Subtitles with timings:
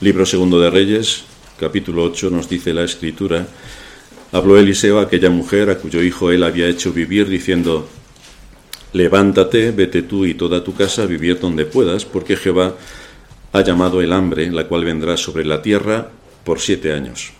[0.00, 1.24] Libro segundo de Reyes,
[1.58, 3.46] capítulo 8, nos dice la escritura,
[4.32, 7.86] habló Eliseo a aquella mujer a cuyo hijo él había hecho vivir, diciendo,
[8.94, 12.76] levántate, vete tú y toda tu casa a vivir donde puedas, porque Jehová
[13.52, 16.08] ha llamado el hambre, la cual vendrá sobre la tierra
[16.44, 17.32] por siete años.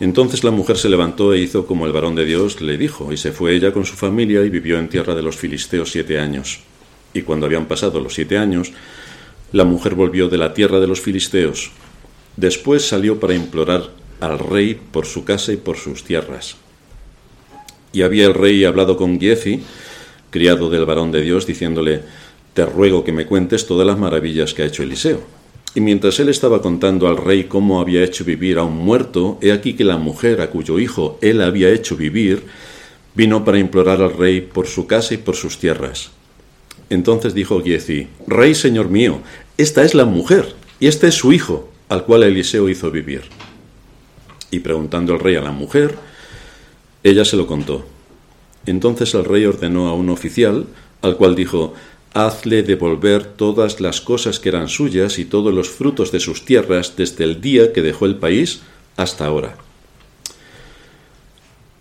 [0.00, 3.18] Entonces la mujer se levantó e hizo como el varón de Dios le dijo, y
[3.18, 6.60] se fue ella con su familia y vivió en tierra de los filisteos siete años.
[7.12, 8.72] Y cuando habían pasado los siete años,
[9.54, 11.70] la mujer volvió de la tierra de los filisteos.
[12.36, 13.88] Después salió para implorar
[14.18, 16.56] al rey por su casa y por sus tierras.
[17.92, 19.62] Y había el rey hablado con Giezi,
[20.30, 22.00] criado del varón de Dios, diciéndole,
[22.52, 25.20] Te ruego que me cuentes todas las maravillas que ha hecho Eliseo.
[25.76, 29.52] Y mientras él estaba contando al rey cómo había hecho vivir a un muerto, he
[29.52, 32.42] aquí que la mujer a cuyo hijo él había hecho vivir,
[33.14, 36.10] vino para implorar al rey por su casa y por sus tierras.
[36.90, 39.20] Entonces dijo Giezi, Rey, señor mío,
[39.56, 43.22] esta es la mujer y este es su hijo, al cual Eliseo hizo vivir.
[44.50, 45.94] Y preguntando el rey a la mujer,
[47.04, 47.86] ella se lo contó.
[48.66, 50.66] Entonces el rey ordenó a un oficial,
[51.02, 51.74] al cual dijo,
[52.14, 56.96] Hazle devolver todas las cosas que eran suyas y todos los frutos de sus tierras
[56.96, 58.62] desde el día que dejó el país
[58.96, 59.56] hasta ahora.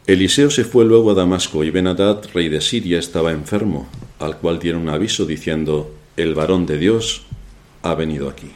[0.06, 3.88] Eliseo se fue luego a Damasco y Benadad, rey de Siria, estaba enfermo,
[4.20, 7.24] al cual dieron aviso diciendo, El varón de Dios
[7.84, 8.52] ha venido aquí.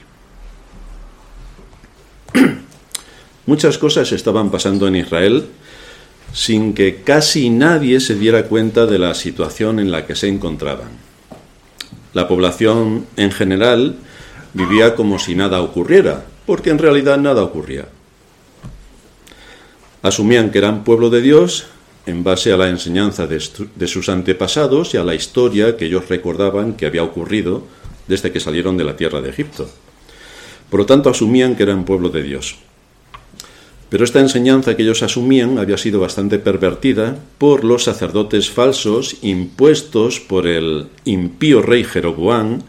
[3.45, 5.47] Muchas cosas estaban pasando en Israel
[6.33, 10.89] sin que casi nadie se diera cuenta de la situación en la que se encontraban.
[12.13, 13.95] La población en general
[14.53, 17.87] vivía como si nada ocurriera, porque en realidad nada ocurría.
[20.01, 21.67] Asumían que eran pueblo de Dios
[22.05, 23.39] en base a la enseñanza de,
[23.87, 27.63] sus antepasados y a la historia que ellos recordaban que había ocurrido
[28.07, 29.69] desde que salieron de la tierra de Egipto.
[30.69, 32.57] Por lo tanto, asumían que eran pueblo de Dios.
[33.89, 40.19] Pero esta enseñanza que ellos asumían había sido bastante pervertida por los sacerdotes falsos impuestos
[40.19, 42.63] por el impío rey Jeroboam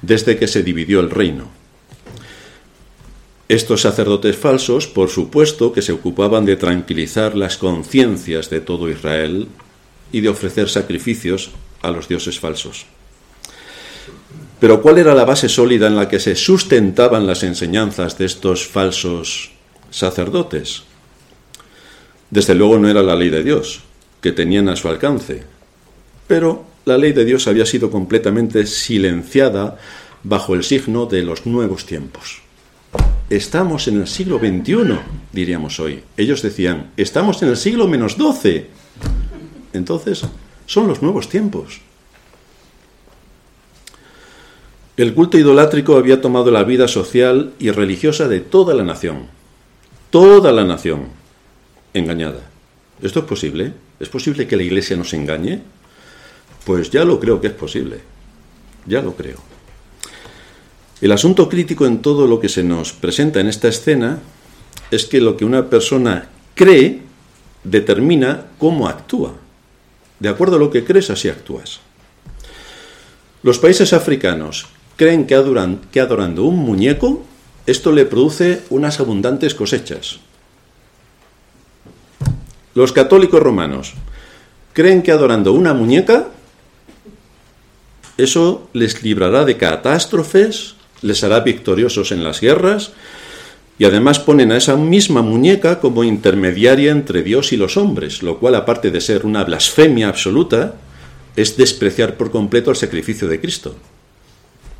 [0.00, 1.50] desde que se dividió el reino.
[3.48, 9.48] Estos sacerdotes falsos, por supuesto, que se ocupaban de tranquilizar las conciencias de todo Israel
[10.12, 11.50] y de ofrecer sacrificios
[11.82, 12.86] a los dioses falsos.
[14.60, 18.66] Pero ¿cuál era la base sólida en la que se sustentaban las enseñanzas de estos
[18.66, 19.52] falsos
[19.90, 20.82] sacerdotes?
[22.30, 23.82] Desde luego no era la ley de Dios,
[24.20, 25.44] que tenían a su alcance,
[26.26, 29.78] pero la ley de Dios había sido completamente silenciada
[30.24, 32.40] bajo el signo de los nuevos tiempos.
[33.30, 34.98] Estamos en el siglo XXI,
[35.32, 36.02] diríamos hoy.
[36.16, 38.66] Ellos decían, estamos en el siglo menos 12.
[39.74, 40.22] Entonces,
[40.66, 41.80] son los nuevos tiempos.
[44.98, 49.28] El culto idolátrico había tomado la vida social y religiosa de toda la nación.
[50.10, 51.10] Toda la nación
[51.94, 52.40] engañada.
[53.00, 53.74] ¿Esto es posible?
[54.00, 55.62] ¿Es posible que la iglesia nos engañe?
[56.64, 58.00] Pues ya lo creo que es posible.
[58.86, 59.36] Ya lo creo.
[61.00, 64.18] El asunto crítico en todo lo que se nos presenta en esta escena
[64.90, 67.02] es que lo que una persona cree
[67.62, 69.34] determina cómo actúa.
[70.18, 71.78] De acuerdo a lo que crees, así actúas.
[73.44, 74.66] Los países africanos
[74.98, 75.38] creen que,
[75.92, 77.22] que adorando un muñeco,
[77.66, 80.18] esto le produce unas abundantes cosechas.
[82.74, 83.94] Los católicos romanos
[84.72, 86.28] creen que adorando una muñeca,
[88.16, 92.90] eso les librará de catástrofes, les hará victoriosos en las guerras,
[93.78, 98.40] y además ponen a esa misma muñeca como intermediaria entre Dios y los hombres, lo
[98.40, 100.74] cual, aparte de ser una blasfemia absoluta,
[101.36, 103.76] es despreciar por completo el sacrificio de Cristo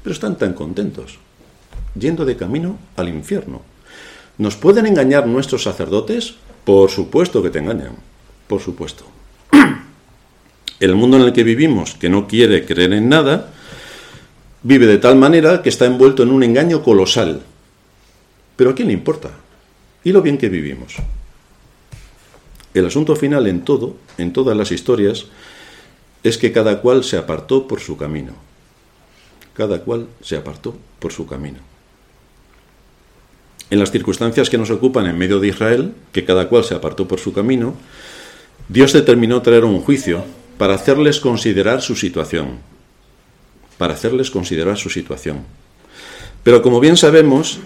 [0.03, 1.19] pero están tan contentos,
[1.99, 3.63] yendo de camino al infierno.
[4.39, 6.35] ¿Nos pueden engañar nuestros sacerdotes?
[6.65, 7.97] Por supuesto que te engañan,
[8.47, 9.05] por supuesto.
[10.81, 13.51] El mundo en el que vivimos, que no quiere creer en nada,
[14.63, 17.43] vive de tal manera que está envuelto en un engaño colosal.
[18.55, 19.31] Pero ¿a quién le importa?
[20.05, 20.95] ¿Y lo bien que vivimos?
[22.75, 25.27] El asunto final en todo, en todas las historias,
[26.23, 28.48] es que cada cual se apartó por su camino
[29.59, 31.59] cada cual se apartó por su camino.
[33.71, 37.09] En las circunstancias que nos ocupan en medio de Israel, que cada cual se apartó
[37.09, 37.75] por su camino,
[38.69, 40.23] Dios determinó traer un juicio
[40.59, 42.61] para hacerles considerar su situación,
[43.79, 45.43] para hacerles considerar su situación.
[46.45, 47.59] Pero como bien sabemos,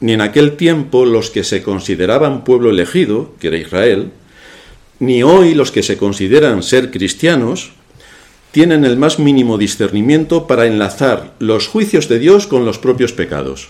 [0.00, 4.12] ni en aquel tiempo los que se consideraban pueblo elegido, que era Israel,
[4.98, 7.72] ni hoy los que se consideran ser cristianos,
[8.56, 13.68] tienen el más mínimo discernimiento para enlazar los juicios de Dios con los propios pecados.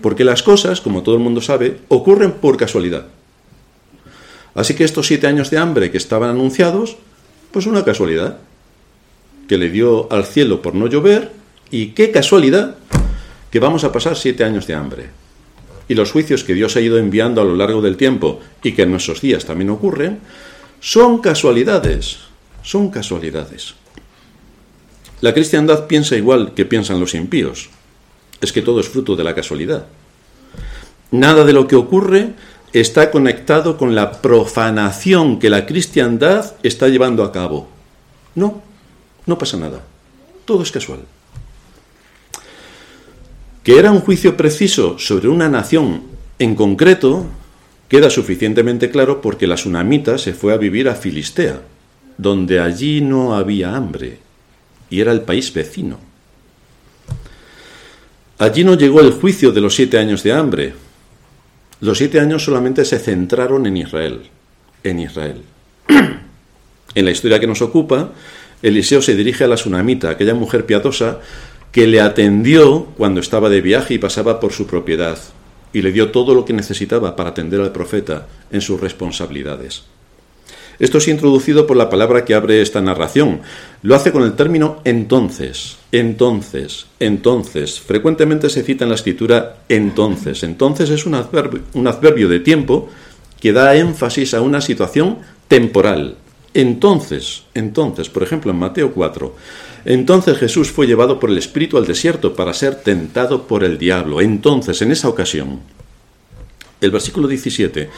[0.00, 3.08] Porque las cosas, como todo el mundo sabe, ocurren por casualidad.
[4.54, 6.96] Así que estos siete años de hambre que estaban anunciados,
[7.50, 8.38] pues una casualidad,
[9.48, 11.32] que le dio al cielo por no llover,
[11.72, 12.76] y qué casualidad
[13.50, 15.06] que vamos a pasar siete años de hambre.
[15.88, 18.82] Y los juicios que Dios ha ido enviando a lo largo del tiempo y que
[18.82, 20.20] en nuestros días también ocurren,
[20.78, 22.30] son casualidades,
[22.62, 23.74] son casualidades.
[25.20, 27.70] La cristiandad piensa igual que piensan los impíos.
[28.40, 29.86] Es que todo es fruto de la casualidad.
[31.12, 32.32] Nada de lo que ocurre
[32.72, 37.68] está conectado con la profanación que la cristiandad está llevando a cabo.
[38.34, 38.62] No,
[39.26, 39.82] no pasa nada.
[40.44, 41.00] Todo es casual.
[43.62, 46.02] Que era un juicio preciso sobre una nación
[46.38, 47.26] en concreto
[47.88, 51.60] queda suficientemente claro porque la tsunamita se fue a vivir a Filistea,
[52.18, 54.18] donde allí no había hambre,
[54.90, 55.98] y era el país vecino.
[58.38, 60.74] Allí no llegó el juicio de los siete años de hambre,
[61.80, 64.20] los siete años solamente se centraron en Israel,
[64.84, 65.42] en Israel.
[66.94, 68.10] En la historia que nos ocupa,
[68.60, 71.20] Eliseo se dirige a la Sunamita, aquella mujer piadosa
[71.72, 75.18] que le atendió cuando estaba de viaje y pasaba por su propiedad,
[75.72, 79.84] y le dio todo lo que necesitaba para atender al profeta en sus responsabilidades.
[80.82, 83.40] Esto es introducido por la palabra que abre esta narración.
[83.82, 87.78] Lo hace con el término entonces, entonces, entonces.
[87.78, 90.42] Frecuentemente se cita en la escritura entonces.
[90.42, 92.88] Entonces es un adverbio, un adverbio de tiempo
[93.38, 96.16] que da énfasis a una situación temporal.
[96.52, 99.36] Entonces, entonces, por ejemplo en Mateo 4,
[99.84, 104.20] entonces Jesús fue llevado por el Espíritu al desierto para ser tentado por el diablo.
[104.20, 105.60] Entonces, en esa ocasión,
[106.80, 107.88] el versículo 17,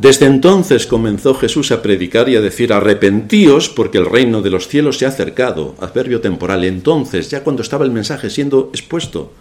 [0.00, 4.68] desde entonces comenzó Jesús a predicar y a decir, arrepentíos porque el reino de los
[4.68, 5.74] cielos se ha acercado.
[5.80, 6.62] Adverbio temporal.
[6.62, 9.32] Entonces, ya cuando estaba el mensaje siendo expuesto.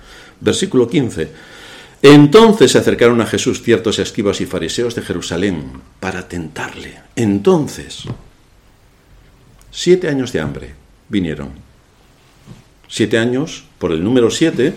[0.42, 1.30] Versículo 15.
[2.01, 7.01] Entonces se acercaron a Jesús ciertos escribas y fariseos de Jerusalén para tentarle.
[7.15, 8.06] Entonces,
[9.69, 10.74] siete años de hambre
[11.07, 11.50] vinieron.
[12.88, 14.74] Siete años, por el número siete,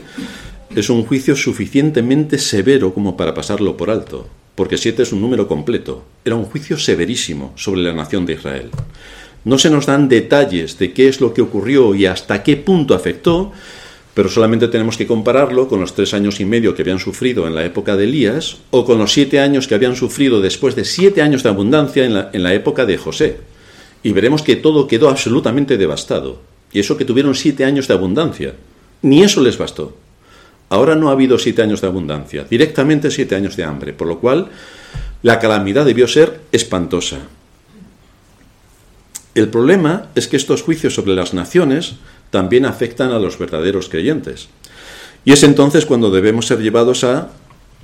[0.76, 4.28] es un juicio suficientemente severo como para pasarlo por alto
[4.60, 6.04] porque siete es un número completo.
[6.22, 8.68] Era un juicio severísimo sobre la nación de Israel.
[9.42, 12.92] No se nos dan detalles de qué es lo que ocurrió y hasta qué punto
[12.92, 13.52] afectó,
[14.12, 17.54] pero solamente tenemos que compararlo con los tres años y medio que habían sufrido en
[17.54, 21.22] la época de Elías o con los siete años que habían sufrido después de siete
[21.22, 23.38] años de abundancia en la, en la época de José.
[24.02, 26.42] Y veremos que todo quedó absolutamente devastado.
[26.70, 28.56] Y eso que tuvieron siete años de abundancia.
[29.00, 29.96] Ni eso les bastó.
[30.70, 34.20] Ahora no ha habido siete años de abundancia, directamente siete años de hambre, por lo
[34.20, 34.49] cual
[35.22, 37.19] la calamidad debió ser espantosa.
[39.34, 41.96] El problema es que estos juicios sobre las naciones
[42.31, 44.49] también afectan a los verdaderos creyentes.
[45.25, 47.31] Y es entonces cuando debemos ser llevados a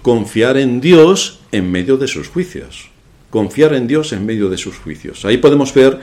[0.02, 2.90] confiar en Dios en medio de sus juicios.
[3.30, 5.24] Confiar en Dios en medio de sus juicios.
[5.24, 5.98] Ahí podemos ver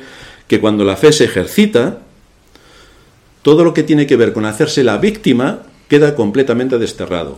[0.49, 1.99] que cuando la fe se ejercita,
[3.41, 5.61] todo lo que tiene que ver con hacerse la víctima
[5.93, 7.37] queda completamente desterrado.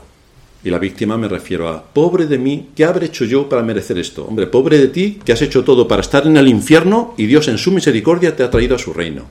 [0.64, 3.98] Y la víctima me refiero a, pobre de mí, ¿qué habré hecho yo para merecer
[3.98, 4.24] esto?
[4.24, 7.50] Hombre, pobre de ti, que has hecho todo para estar en el infierno y Dios
[7.50, 9.24] en su misericordia te ha traído a su reino.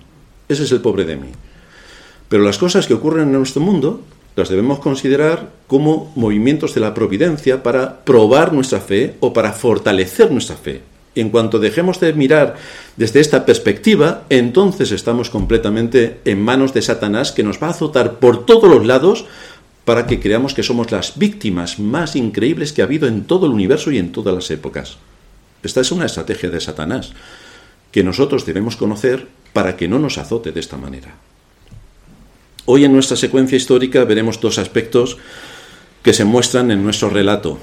[0.46, 1.28] Ese es el pobre de mí.
[2.28, 4.02] Pero las cosas que ocurren en nuestro mundo
[4.36, 10.30] las debemos considerar como movimientos de la providencia para probar nuestra fe o para fortalecer
[10.30, 10.82] nuestra fe.
[11.14, 12.56] En cuanto dejemos de mirar
[12.96, 18.18] desde esta perspectiva, entonces estamos completamente en manos de Satanás que nos va a azotar
[18.18, 19.26] por todos los lados
[19.84, 23.52] para que creamos que somos las víctimas más increíbles que ha habido en todo el
[23.52, 24.96] universo y en todas las épocas.
[25.62, 27.12] Esta es una estrategia de Satanás
[27.92, 31.14] que nosotros debemos conocer para que no nos azote de esta manera.
[32.66, 35.18] Hoy en nuestra secuencia histórica veremos dos aspectos
[36.02, 37.58] que se muestran en nuestro relato.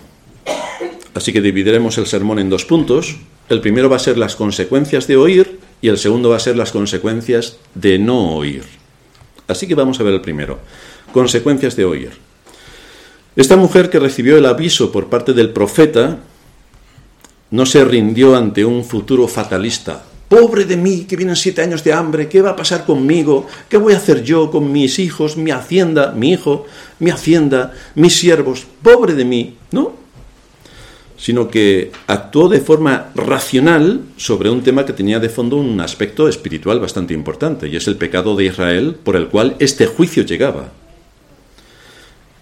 [1.13, 3.17] Así que dividiremos el sermón en dos puntos.
[3.51, 6.55] El primero va a ser las consecuencias de oír y el segundo va a ser
[6.55, 8.63] las consecuencias de no oír.
[9.45, 10.59] Así que vamos a ver el primero.
[11.11, 12.11] Consecuencias de oír.
[13.35, 16.19] Esta mujer que recibió el aviso por parte del profeta
[17.49, 20.01] no se rindió ante un futuro fatalista.
[20.29, 23.47] Pobre de mí, que vienen siete años de hambre, ¿qué va a pasar conmigo?
[23.67, 26.67] ¿Qué voy a hacer yo con mis hijos, mi hacienda, mi hijo,
[26.99, 28.65] mi hacienda, mis siervos?
[28.81, 30.00] Pobre de mí, ¿no?
[31.21, 36.27] Sino que actuó de forma racional sobre un tema que tenía de fondo un aspecto
[36.27, 40.71] espiritual bastante importante, y es el pecado de Israel por el cual este juicio llegaba.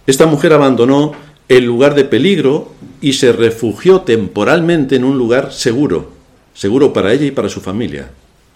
[0.07, 1.11] Esta mujer abandonó
[1.49, 6.13] el lugar de peligro y se refugió temporalmente en un lugar seguro,
[6.53, 8.11] seguro para ella y para su familia,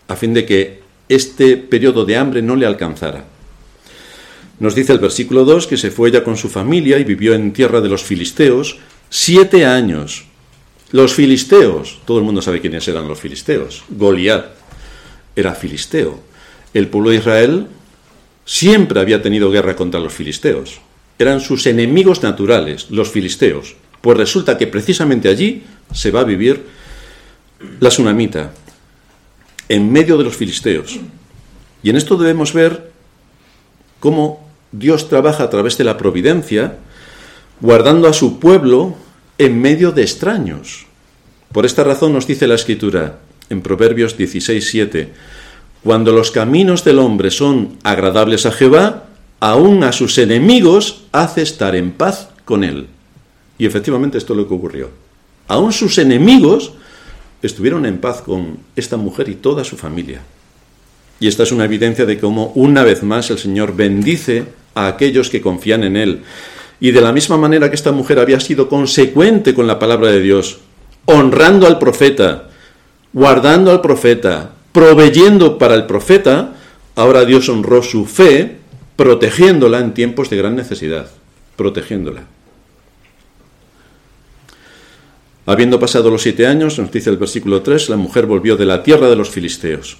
[0.07, 3.25] a fin de que este periodo de hambre no le alcanzara.
[4.57, 7.51] Nos dice el versículo 2 que se fue ya con su familia y vivió en
[7.51, 8.77] tierra de los filisteos
[9.15, 10.25] siete años.
[10.91, 13.83] Los filisteos, todo el mundo sabe quiénes eran los filisteos.
[13.89, 14.47] Goliat
[15.35, 16.19] era filisteo.
[16.73, 17.67] El pueblo de Israel
[18.43, 20.81] siempre había tenido guerra contra los filisteos.
[21.19, 23.75] Eran sus enemigos naturales, los filisteos.
[24.01, 25.61] Pues resulta que precisamente allí
[25.93, 26.65] se va a vivir
[27.79, 28.51] la tsunamita,
[29.69, 30.99] en medio de los filisteos.
[31.83, 32.91] Y en esto debemos ver
[33.99, 36.79] cómo Dios trabaja a través de la providencia,
[37.63, 38.93] guardando a su pueblo
[39.37, 40.85] en medio de extraños.
[41.53, 45.13] Por esta razón nos dice la Escritura en Proverbios 16, 7,
[45.81, 49.05] cuando los caminos del hombre son agradables a Jehová,
[49.39, 52.87] aún a sus enemigos hace estar en paz con él.
[53.57, 54.89] Y efectivamente esto es lo que ocurrió.
[55.47, 56.73] Aún sus enemigos
[57.41, 60.21] estuvieron en paz con esta mujer y toda su familia.
[61.17, 64.43] Y esta es una evidencia de cómo una vez más el Señor bendice
[64.75, 66.23] a aquellos que confían en Él.
[66.79, 70.21] Y de la misma manera que esta mujer había sido consecuente con la palabra de
[70.21, 70.59] Dios,
[71.05, 72.49] honrando al profeta,
[73.13, 76.55] guardando al profeta, proveyendo para el profeta,
[76.95, 78.57] ahora Dios honró su fe,
[78.95, 81.07] protegiéndola en tiempos de gran necesidad,
[81.55, 82.23] protegiéndola.
[85.45, 88.81] Habiendo pasado los siete años, nos dice el versículo 3, la mujer volvió de la
[88.81, 89.97] tierra de los filisteos.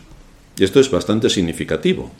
[0.57, 2.11] Y esto es bastante significativo.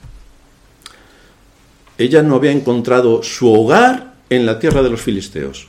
[1.97, 5.67] Ella no había encontrado su hogar en la tierra de los filisteos.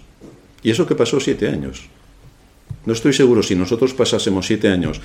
[0.62, 1.82] Y eso que pasó siete años.
[2.86, 5.00] No estoy seguro si nosotros pasásemos siete años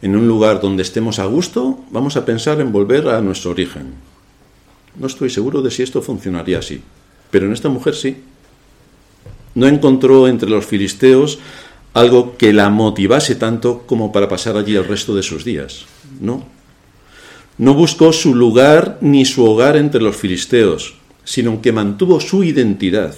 [0.00, 3.94] en un lugar donde estemos a gusto, vamos a pensar en volver a nuestro origen.
[4.96, 6.80] No estoy seguro de si esto funcionaría así,
[7.30, 8.16] pero en esta mujer sí.
[9.54, 11.38] No encontró entre los filisteos
[11.94, 15.86] algo que la motivase tanto como para pasar allí el resto de sus días.
[16.20, 16.44] No.
[17.56, 20.94] No buscó su lugar ni su hogar entre los filisteos,
[21.28, 23.14] sino que mantuvo su identidad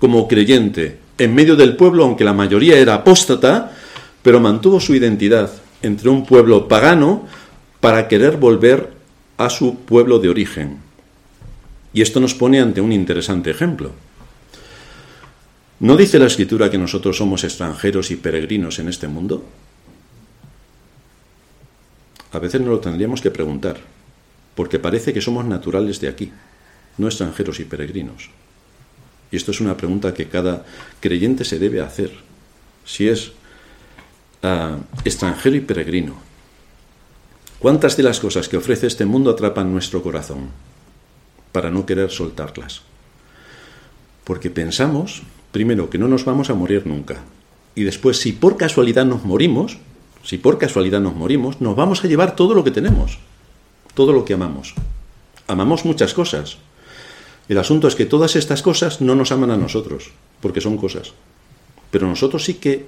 [0.00, 3.70] como creyente en medio del pueblo, aunque la mayoría era apóstata,
[4.20, 5.48] pero mantuvo su identidad
[5.80, 7.28] entre un pueblo pagano
[7.78, 8.90] para querer volver
[9.38, 10.78] a su pueblo de origen.
[11.92, 13.92] Y esto nos pone ante un interesante ejemplo.
[15.78, 19.44] ¿No dice la escritura que nosotros somos extranjeros y peregrinos en este mundo?
[22.32, 23.76] A veces nos lo tendríamos que preguntar,
[24.56, 26.32] porque parece que somos naturales de aquí,
[27.00, 28.30] no extranjeros y peregrinos.
[29.32, 30.64] Y esto es una pregunta que cada
[31.00, 32.12] creyente se debe hacer,
[32.84, 33.32] si es
[34.42, 36.14] ah, extranjero y peregrino.
[37.58, 40.50] ¿Cuántas de las cosas que ofrece este mundo atrapan nuestro corazón
[41.52, 42.82] para no querer soltarlas?
[44.24, 47.16] Porque pensamos primero, que no nos vamos a morir nunca.
[47.74, 49.78] Y después, si por casualidad nos morimos,
[50.22, 53.18] si por casualidad nos morimos, nos vamos a llevar todo lo que tenemos,
[53.94, 54.74] todo lo que amamos.
[55.46, 56.58] Amamos muchas cosas.
[57.50, 61.14] El asunto es que todas estas cosas no nos aman a nosotros, porque son cosas.
[61.90, 62.86] Pero nosotros sí que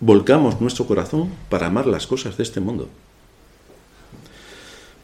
[0.00, 2.88] volcamos nuestro corazón para amar las cosas de este mundo.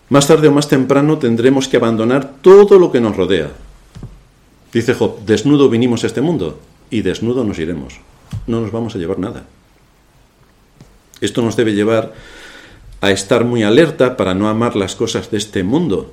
[0.08, 3.52] Más tarde o más temprano tendremos que abandonar todo lo que nos rodea.
[4.72, 6.58] Dice Job, desnudo vinimos a este mundo
[6.90, 8.00] y desnudo nos iremos.
[8.48, 9.46] No nos vamos a llevar nada.
[11.20, 12.12] Esto nos debe llevar
[13.00, 16.12] a estar muy alerta para no amar las cosas de este mundo,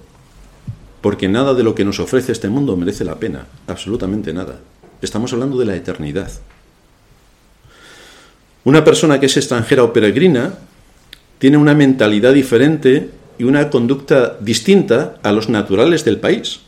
[1.01, 4.59] porque nada de lo que nos ofrece este mundo merece la pena, absolutamente nada.
[5.01, 6.31] Estamos hablando de la eternidad.
[8.63, 10.55] Una persona que es extranjera o peregrina
[11.39, 16.61] tiene una mentalidad diferente y una conducta distinta a los naturales del país.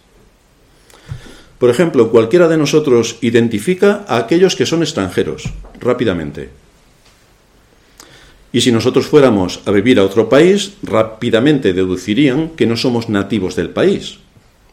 [1.57, 5.49] Por ejemplo, cualquiera de nosotros identifica a aquellos que son extranjeros
[5.81, 6.49] rápidamente.
[8.51, 13.55] Y si nosotros fuéramos a vivir a otro país, rápidamente deducirían que no somos nativos
[13.55, 14.17] del país,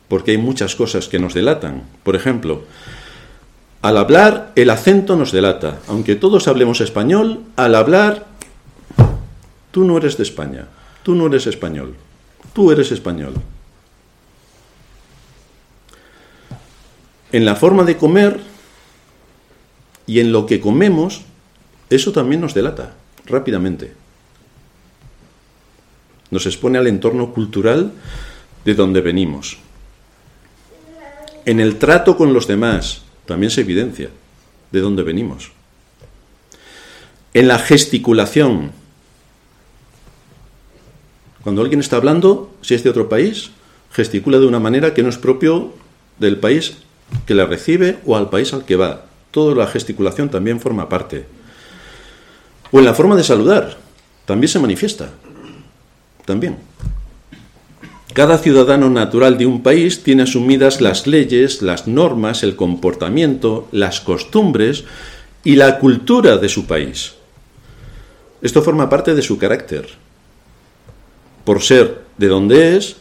[0.09, 1.83] porque hay muchas cosas que nos delatan.
[2.03, 2.65] Por ejemplo,
[3.83, 5.81] al hablar el acento nos delata.
[5.89, 8.27] Aunque todos hablemos español, al hablar
[9.71, 10.69] tú no eres de España,
[11.03, 11.95] tú no eres español,
[12.55, 13.35] tú eres español.
[17.33, 18.41] en la forma de comer
[20.07, 21.23] y en lo que comemos,
[21.91, 22.95] eso también nos delata
[23.27, 23.93] rápidamente.
[26.31, 27.93] Nos expone al entorno cultural
[28.65, 29.59] de donde venimos.
[31.45, 34.11] En el trato con los demás también se evidencia
[34.73, 35.53] de dónde venimos.
[37.35, 38.73] En la gesticulación.
[41.43, 43.51] Cuando alguien está hablando, si es de otro país,
[43.93, 45.73] gesticula de una manera que no es propio
[46.19, 46.79] del país
[47.27, 49.07] que la recibe o al país al que va.
[49.31, 51.27] Toda la gesticulación también forma parte.
[52.71, 53.77] O en la forma de saludar,
[54.25, 55.11] también se manifiesta.
[56.25, 56.57] También.
[58.13, 64.01] Cada ciudadano natural de un país tiene asumidas las leyes, las normas, el comportamiento, las
[64.01, 64.85] costumbres
[65.45, 67.15] y la cultura de su país.
[68.41, 69.89] Esto forma parte de su carácter.
[71.45, 72.97] Por ser de donde es,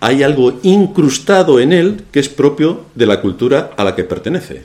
[0.00, 4.64] hay algo incrustado en él que es propio de la cultura a la que pertenece.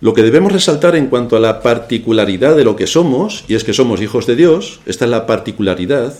[0.00, 3.64] Lo que debemos resaltar en cuanto a la particularidad de lo que somos, y es
[3.64, 6.14] que somos hijos de Dios, esta es la particularidad,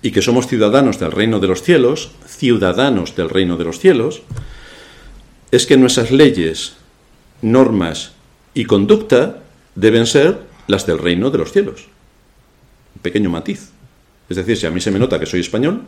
[0.00, 4.22] y que somos ciudadanos del reino de los cielos, ciudadanos del reino de los cielos,
[5.50, 6.74] es que nuestras leyes,
[7.42, 8.12] normas
[8.54, 9.42] y conducta
[9.74, 11.86] deben ser las del reino de los cielos.
[12.96, 13.68] Un pequeño matiz.
[14.30, 15.82] Es decir, si a mí se me nota que soy español,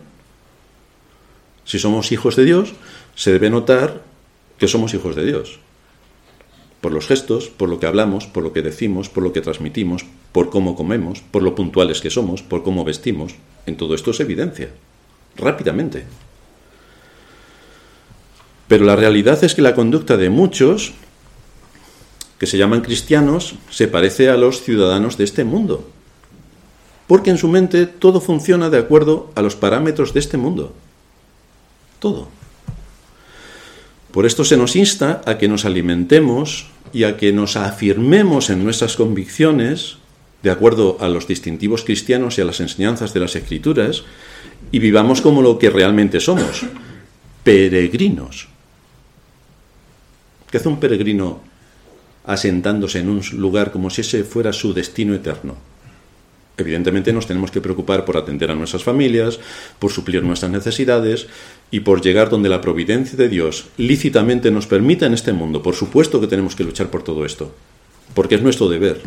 [1.64, 2.74] si somos hijos de Dios,
[3.14, 4.02] se debe notar
[4.58, 5.58] que somos hijos de Dios
[6.84, 10.04] por los gestos, por lo que hablamos, por lo que decimos, por lo que transmitimos,
[10.32, 13.36] por cómo comemos, por lo puntuales que somos, por cómo vestimos.
[13.64, 14.68] En todo esto es evidencia,
[15.34, 16.04] rápidamente.
[18.68, 20.92] Pero la realidad es que la conducta de muchos,
[22.38, 25.88] que se llaman cristianos, se parece a los ciudadanos de este mundo.
[27.06, 30.74] Porque en su mente todo funciona de acuerdo a los parámetros de este mundo.
[31.98, 32.28] Todo.
[34.12, 38.62] Por esto se nos insta a que nos alimentemos y a que nos afirmemos en
[38.62, 39.96] nuestras convicciones,
[40.44, 44.04] de acuerdo a los distintivos cristianos y a las enseñanzas de las Escrituras,
[44.70, 46.64] y vivamos como lo que realmente somos,
[47.42, 48.48] peregrinos.
[50.50, 51.40] ¿Qué hace un peregrino
[52.24, 55.73] asentándose en un lugar como si ese fuera su destino eterno?
[56.56, 59.40] Evidentemente nos tenemos que preocupar por atender a nuestras familias,
[59.80, 61.26] por suplir nuestras necesidades
[61.70, 65.62] y por llegar donde la providencia de Dios lícitamente nos permita en este mundo.
[65.62, 67.52] Por supuesto que tenemos que luchar por todo esto,
[68.14, 69.00] porque es nuestro deber,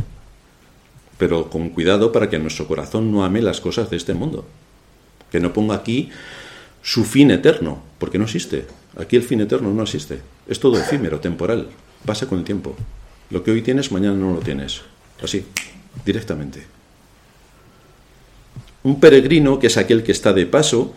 [1.17, 4.45] pero con cuidado para que nuestro corazón no ame las cosas de este mundo,
[5.31, 6.09] que no ponga aquí
[6.81, 8.65] su fin eterno, porque no existe.
[8.97, 10.19] Aquí el fin eterno no existe.
[10.47, 11.69] Es todo efímero, temporal,
[12.05, 12.75] pasa con el tiempo.
[13.29, 14.81] Lo que hoy tienes, mañana no lo tienes.
[15.21, 15.45] Así,
[16.05, 16.76] directamente.
[18.87, 20.93] Un peregrino, que es aquel que está de paso,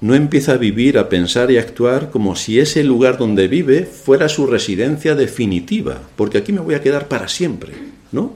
[0.00, 3.84] no empieza a vivir, a pensar y a actuar como si ese lugar donde vive
[3.84, 7.74] fuera su residencia definitiva, porque aquí me voy a quedar para siempre,
[8.10, 8.32] ¿no?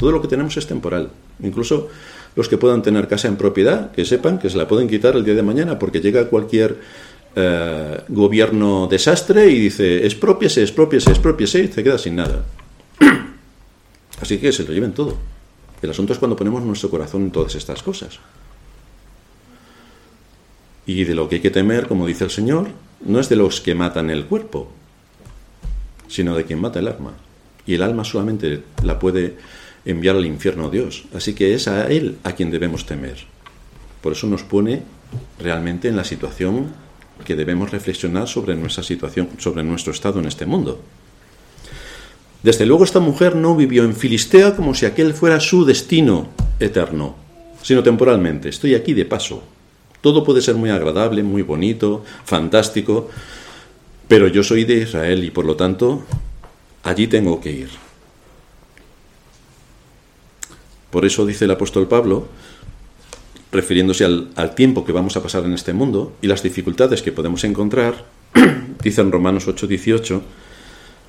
[0.00, 1.10] Todo lo que tenemos es temporal.
[1.42, 1.90] Incluso
[2.34, 5.22] los que puedan tener casa en propiedad, que sepan que se la pueden quitar el
[5.26, 6.78] día de mañana, porque llega cualquier
[7.36, 12.42] eh, gobierno desastre y dice, expropiese, expropiese, expropiese, y se queda sin nada.
[14.22, 15.18] Así que se lo lleven todo.
[15.82, 18.20] El asunto es cuando ponemos nuestro corazón en todas estas cosas.
[20.86, 22.68] Y de lo que hay que temer, como dice el Señor,
[23.04, 24.70] no es de los que matan el cuerpo,
[26.08, 27.12] sino de quien mata el alma.
[27.66, 29.36] Y el alma solamente la puede
[29.84, 31.04] enviar al infierno Dios.
[31.14, 33.18] Así que es a Él a quien debemos temer.
[34.00, 34.82] Por eso nos pone
[35.38, 36.72] realmente en la situación
[37.24, 40.80] que debemos reflexionar sobre nuestra situación, sobre nuestro estado en este mundo.
[42.42, 46.28] Desde luego esta mujer no vivió en Filistea como si aquel fuera su destino
[46.58, 47.14] eterno,
[47.62, 48.48] sino temporalmente.
[48.48, 49.42] Estoy aquí de paso.
[50.00, 53.08] Todo puede ser muy agradable, muy bonito, fantástico,
[54.08, 56.02] pero yo soy de Israel y por lo tanto
[56.82, 57.68] allí tengo que ir.
[60.90, 62.28] Por eso dice el apóstol Pablo,
[63.52, 67.44] refiriéndose al, tiempo que vamos a pasar en este mundo y las dificultades que podemos
[67.44, 68.04] encontrar,
[68.82, 70.20] dice en Romanos 8:18,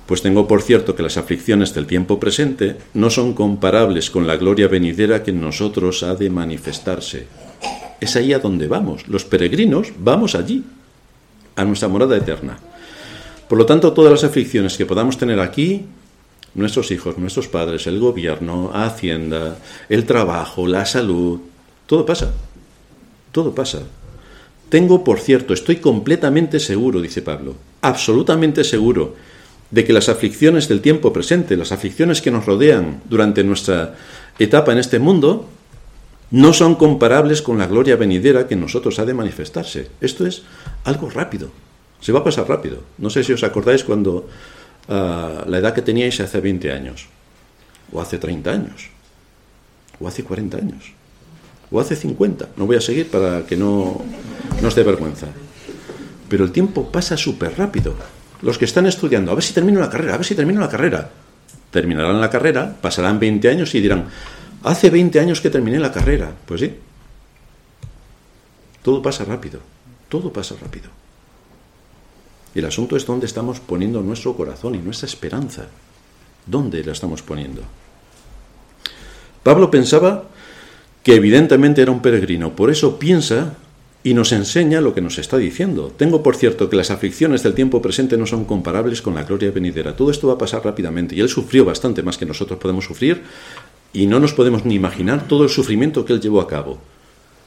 [0.06, 4.36] pues tengo por cierto que las aflicciones del tiempo presente no son comparables con la
[4.36, 7.26] gloria venidera que en nosotros ha de manifestarse.
[8.00, 9.08] Es ahí a donde vamos.
[9.08, 10.64] Los peregrinos vamos allí,
[11.56, 12.58] a nuestra morada eterna.
[13.48, 15.86] Por lo tanto, todas las aflicciones que podamos tener aquí,
[16.54, 21.40] nuestros hijos, nuestros padres, el gobierno, Hacienda, el trabajo, la salud,
[21.86, 22.32] todo pasa.
[23.32, 23.82] Todo pasa.
[24.68, 29.14] Tengo, por cierto, estoy completamente seguro, dice Pablo, absolutamente seguro,
[29.74, 33.96] de que las aflicciones del tiempo presente, las aflicciones que nos rodean durante nuestra
[34.38, 35.48] etapa en este mundo,
[36.30, 39.90] no son comparables con la gloria venidera que en nosotros ha de manifestarse.
[40.00, 40.44] Esto es
[40.84, 41.50] algo rápido,
[42.00, 42.84] se va a pasar rápido.
[42.98, 44.28] No sé si os acordáis cuando
[44.88, 47.08] ah, la edad que teníais hace 20 años,
[47.90, 48.90] o hace 30 años,
[49.98, 50.92] o hace 40 años,
[51.72, 52.50] o hace 50.
[52.56, 54.00] No voy a seguir para que no,
[54.62, 55.26] no os dé vergüenza.
[56.28, 57.96] Pero el tiempo pasa súper rápido
[58.44, 60.68] los que están estudiando, a ver si termino la carrera, a ver si termino la
[60.68, 61.10] carrera.
[61.70, 64.04] Terminarán la carrera, pasarán 20 años y dirán,
[64.62, 66.30] hace 20 años que terminé la carrera.
[66.44, 66.76] Pues sí.
[68.82, 69.60] Todo pasa rápido,
[70.10, 70.90] todo pasa rápido.
[72.54, 75.64] Y el asunto es dónde estamos poniendo nuestro corazón y nuestra esperanza.
[76.46, 77.62] ¿Dónde la estamos poniendo?
[79.42, 80.24] Pablo pensaba
[81.02, 82.54] que evidentemente era un peregrino.
[82.54, 83.54] Por eso piensa
[84.06, 85.90] y nos enseña lo que nos está diciendo.
[85.96, 89.50] Tengo por cierto que las aflicciones del tiempo presente no son comparables con la gloria
[89.50, 89.96] venidera.
[89.96, 93.22] Todo esto va a pasar rápidamente y él sufrió bastante más que nosotros podemos sufrir
[93.94, 96.78] y no nos podemos ni imaginar todo el sufrimiento que él llevó a cabo.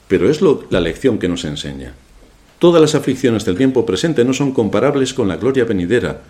[0.07, 1.93] Pero es lo, la lección que nos enseña.
[2.57, 6.21] Todas las aflicciones del tiempo presente no son comparables con la gloria venidera.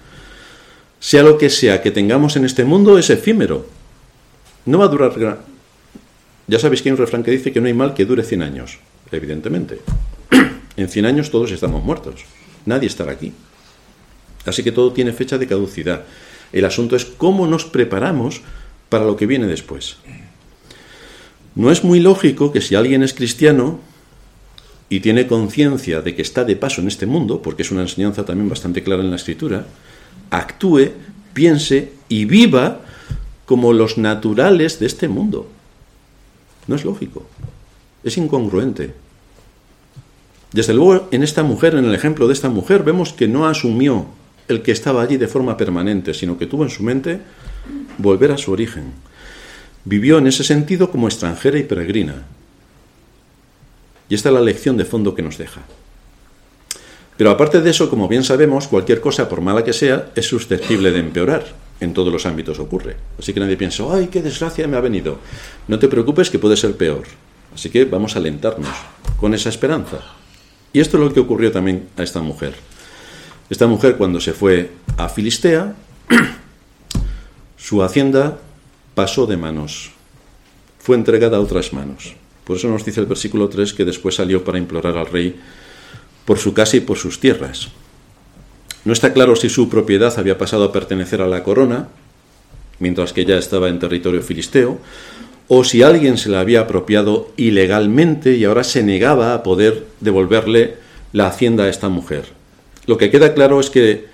[1.00, 3.66] Sea lo que sea que tengamos en este mundo es efímero.
[4.66, 5.40] No va a durar...
[6.48, 8.42] Ya sabéis que hay un refrán que dice que no hay mal que dure 100
[8.42, 8.80] años,
[9.12, 9.80] evidentemente.
[10.78, 12.24] En 100 años todos estamos muertos.
[12.66, 13.34] Nadie estará aquí.
[14.46, 16.04] Así que todo tiene fecha de caducidad.
[16.54, 18.42] El asunto es cómo nos preparamos
[18.90, 19.98] para lo que viene después.
[21.56, 23.80] No es muy lógico que si alguien es cristiano
[24.90, 28.24] y tiene conciencia de que está de paso en este mundo, porque es una enseñanza
[28.24, 29.66] también bastante clara en la escritura,
[30.30, 30.92] actúe,
[31.34, 32.82] piense y viva
[33.46, 35.50] como los naturales de este mundo.
[36.68, 37.26] No es lógico,
[38.04, 38.94] es incongruente.
[40.58, 44.08] Desde luego, en esta mujer, en el ejemplo de esta mujer, vemos que no asumió
[44.48, 47.20] el que estaba allí de forma permanente, sino que tuvo en su mente
[48.00, 48.86] volver a su origen.
[49.86, 52.26] Vivió en ese sentido como extranjera y peregrina.
[54.10, 55.62] Y esta es la lección de fondo que nos deja.
[57.18, 60.90] Pero aparte de eso, como bien sabemos, cualquier cosa, por mala que sea, es susceptible
[60.90, 61.46] de empeorar.
[61.80, 62.96] En todos los ámbitos ocurre.
[63.20, 65.20] Así que nadie piensa, ay, qué desgracia me ha venido.
[65.68, 67.04] No te preocupes que puede ser peor.
[67.54, 68.76] Así que vamos a alentarnos
[69.20, 70.00] con esa esperanza.
[70.74, 72.56] Y esto es lo que ocurrió también a esta mujer.
[73.50, 75.74] Esta mujer cuando se fue a Filistea,
[77.58, 78.40] su hacienda
[78.94, 79.92] pasó de manos,
[80.80, 82.16] fue entregada a otras manos.
[82.44, 85.36] Por eso nos dice el versículo 3 que después salió para implorar al rey
[86.26, 87.70] por su casa y por sus tierras.
[88.86, 91.90] No está claro si su propiedad había pasado a pertenecer a la corona,
[92.80, 94.80] mientras que ella estaba en territorio filisteo,
[95.48, 100.76] o si alguien se la había apropiado ilegalmente y ahora se negaba a poder devolverle
[101.14, 102.26] la hacienda a esta mujer.
[102.86, 104.06] Lo que queda claro es que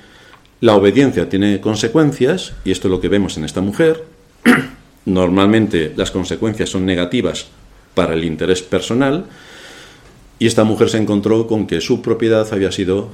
[0.62, 4.04] la obediencia tiene consecuencias, y esto es lo que vemos en esta mujer.
[5.06, 7.48] Normalmente las consecuencias son negativas
[7.96, 9.26] para el interés personal,
[10.40, 13.10] y esta mujer se encontró con que su propiedad había sido,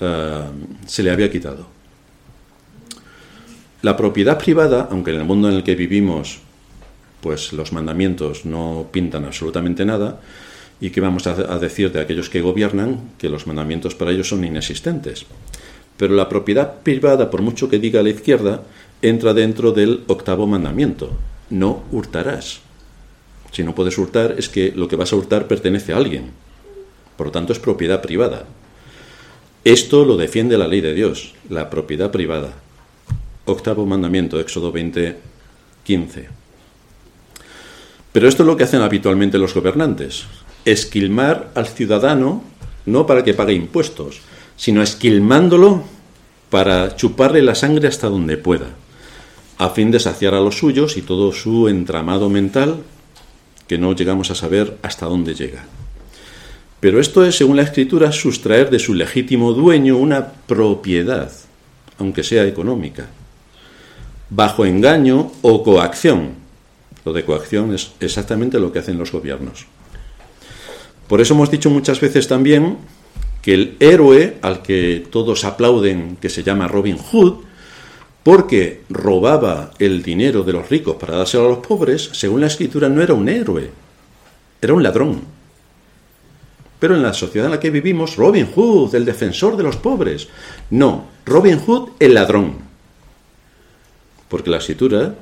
[0.00, 0.42] eh,
[0.86, 1.66] se le había quitado.
[3.82, 6.40] La propiedad privada, aunque en el mundo en el que vivimos
[7.20, 10.20] pues los mandamientos no pintan absolutamente nada,
[10.80, 14.44] y que vamos a, decir de aquellos que gobiernan que los mandamientos para ellos son
[14.44, 15.26] inexistentes.
[15.98, 18.62] Pero la propiedad privada, por mucho que diga la izquierda,
[19.02, 21.10] entra dentro del octavo mandamiento.
[21.50, 22.60] No hurtarás.
[23.52, 26.30] Si no puedes hurtar, es que lo que vas a hurtar pertenece a alguien.
[27.18, 28.46] Por lo tanto, es propiedad privada.
[29.64, 32.54] Esto lo defiende la ley de Dios, la propiedad privada.
[33.44, 35.16] Octavo mandamiento, Éxodo 20,
[35.84, 36.28] 15.
[38.12, 40.24] Pero esto es lo que hacen habitualmente los gobernantes,
[40.64, 42.42] esquilmar al ciudadano
[42.86, 44.20] no para que pague impuestos,
[44.56, 45.84] sino esquilmándolo
[46.50, 48.66] para chuparle la sangre hasta donde pueda,
[49.58, 52.82] a fin de saciar a los suyos y todo su entramado mental
[53.68, 55.64] que no llegamos a saber hasta dónde llega.
[56.80, 61.30] Pero esto es, según la escritura, sustraer de su legítimo dueño una propiedad,
[61.98, 63.06] aunque sea económica,
[64.30, 66.39] bajo engaño o coacción,
[67.04, 69.66] lo de coacción es exactamente lo que hacen los gobiernos.
[71.08, 72.78] Por eso hemos dicho muchas veces también
[73.42, 77.44] que el héroe al que todos aplauden, que se llama Robin Hood,
[78.22, 82.88] porque robaba el dinero de los ricos para dárselo a los pobres, según la escritura
[82.88, 83.70] no era un héroe,
[84.60, 85.22] era un ladrón.
[86.78, 90.28] Pero en la sociedad en la que vivimos, Robin Hood, el defensor de los pobres.
[90.70, 92.58] No, Robin Hood, el ladrón.
[94.28, 95.14] Porque la escritura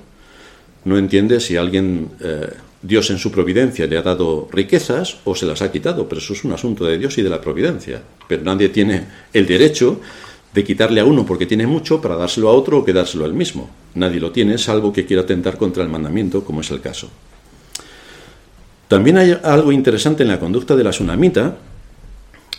[0.85, 2.49] no entiende si alguien, eh,
[2.83, 6.33] Dios en su providencia le ha dado riquezas o se las ha quitado, pero eso
[6.33, 8.03] es un asunto de Dios y de la providencia.
[8.29, 10.01] Pero nadie tiene el derecho
[10.55, 13.69] de quitarle a uno porque tiene mucho para dárselo a otro o quedárselo al mismo.
[13.95, 17.11] Nadie lo tiene, salvo que quiera atentar contra el mandamiento, como es el caso.
[18.89, 21.59] También hay algo interesante en la conducta de la tsunamita,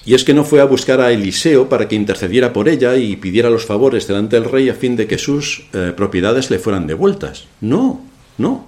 [0.10, 3.16] y es que no fue a buscar a Eliseo para que intercediera por ella y
[3.16, 6.88] pidiera los favores delante del rey a fin de que sus eh, propiedades le fueran
[6.88, 7.46] devueltas.
[7.62, 8.02] No,
[8.40, 8.68] no.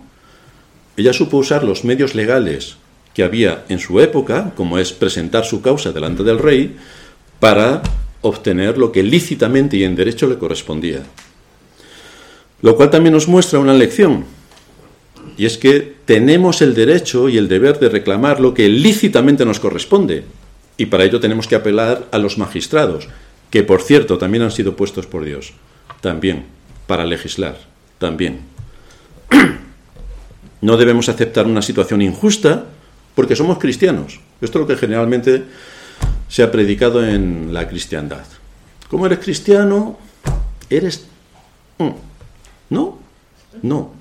[0.97, 2.77] Ella supo usar los medios legales
[3.15, 6.75] que había en su época, como es presentar su causa delante del rey,
[7.39, 7.81] para
[8.21, 11.01] obtener lo que lícitamente y en derecho le correspondía.
[12.61, 14.25] Lo cual también nos muestra una lección,
[15.39, 19.59] y es que tenemos el derecho y el deber de reclamar lo que lícitamente nos
[19.59, 20.23] corresponde,
[20.81, 23.07] y para ello tenemos que apelar a los magistrados,
[23.51, 25.53] que por cierto también han sido puestos por Dios,
[26.01, 26.45] también,
[26.87, 27.55] para legislar,
[27.99, 28.41] también.
[30.61, 32.65] No debemos aceptar una situación injusta
[33.15, 34.19] porque somos cristianos.
[34.41, 35.43] Esto es lo que generalmente
[36.29, 38.25] se ha predicado en la cristiandad.
[38.87, 39.97] ¿Cómo eres cristiano?
[40.69, 41.07] Eres...
[41.79, 41.89] Mm,
[42.69, 42.99] no,
[43.63, 43.91] no.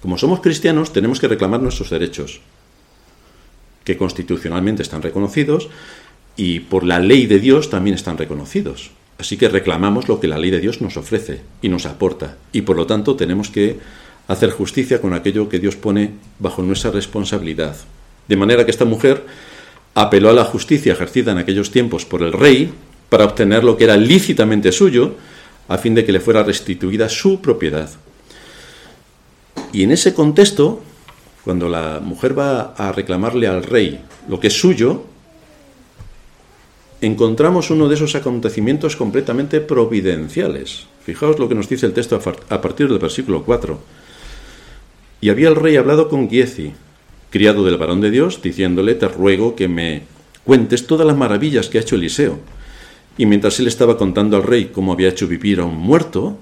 [0.00, 2.40] Como somos cristianos tenemos que reclamar nuestros derechos,
[3.90, 5.68] que constitucionalmente están reconocidos
[6.36, 8.92] y por la ley de Dios también están reconocidos.
[9.18, 12.36] Así que reclamamos lo que la ley de Dios nos ofrece y nos aporta.
[12.52, 13.78] Y por lo tanto tenemos que
[14.28, 17.76] hacer justicia con aquello que Dios pone bajo nuestra responsabilidad.
[18.28, 19.26] De manera que esta mujer
[19.94, 22.72] apeló a la justicia ejercida en aquellos tiempos por el rey
[23.08, 25.16] para obtener lo que era lícitamente suyo,
[25.66, 27.90] a fin de que le fuera restituida su propiedad.
[29.72, 30.80] Y en ese contexto,
[31.44, 35.04] cuando la mujer va a reclamarle al rey lo que es suyo,
[37.00, 40.86] encontramos uno de esos acontecimientos completamente providenciales.
[41.04, 43.78] Fijaos lo que nos dice el texto a partir del versículo 4.
[45.22, 46.72] Y había el rey hablado con Giezi,
[47.30, 50.02] criado del varón de Dios, diciéndole, te ruego que me
[50.44, 52.38] cuentes todas las maravillas que ha hecho Eliseo.
[53.16, 56.38] Y mientras él estaba contando al rey cómo había hecho vivir a un muerto,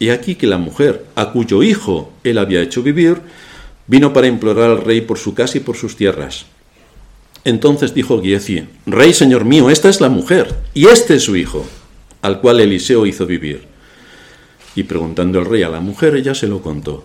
[0.00, 3.20] he aquí que la mujer, a cuyo hijo él había hecho vivir,
[3.86, 6.46] vino para implorar al rey por su casa y por sus tierras.
[7.44, 11.66] Entonces dijo Giezi, Rey, señor mío, esta es la mujer, y este es su hijo,
[12.22, 13.66] al cual Eliseo hizo vivir.
[14.74, 17.04] Y preguntando el rey a la mujer, ella se lo contó.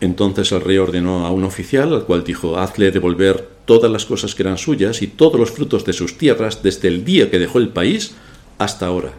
[0.00, 4.34] Entonces el rey ordenó a un oficial, al cual dijo, hazle devolver todas las cosas
[4.34, 7.58] que eran suyas y todos los frutos de sus tierras desde el día que dejó
[7.58, 8.14] el país
[8.58, 9.12] hasta ahora.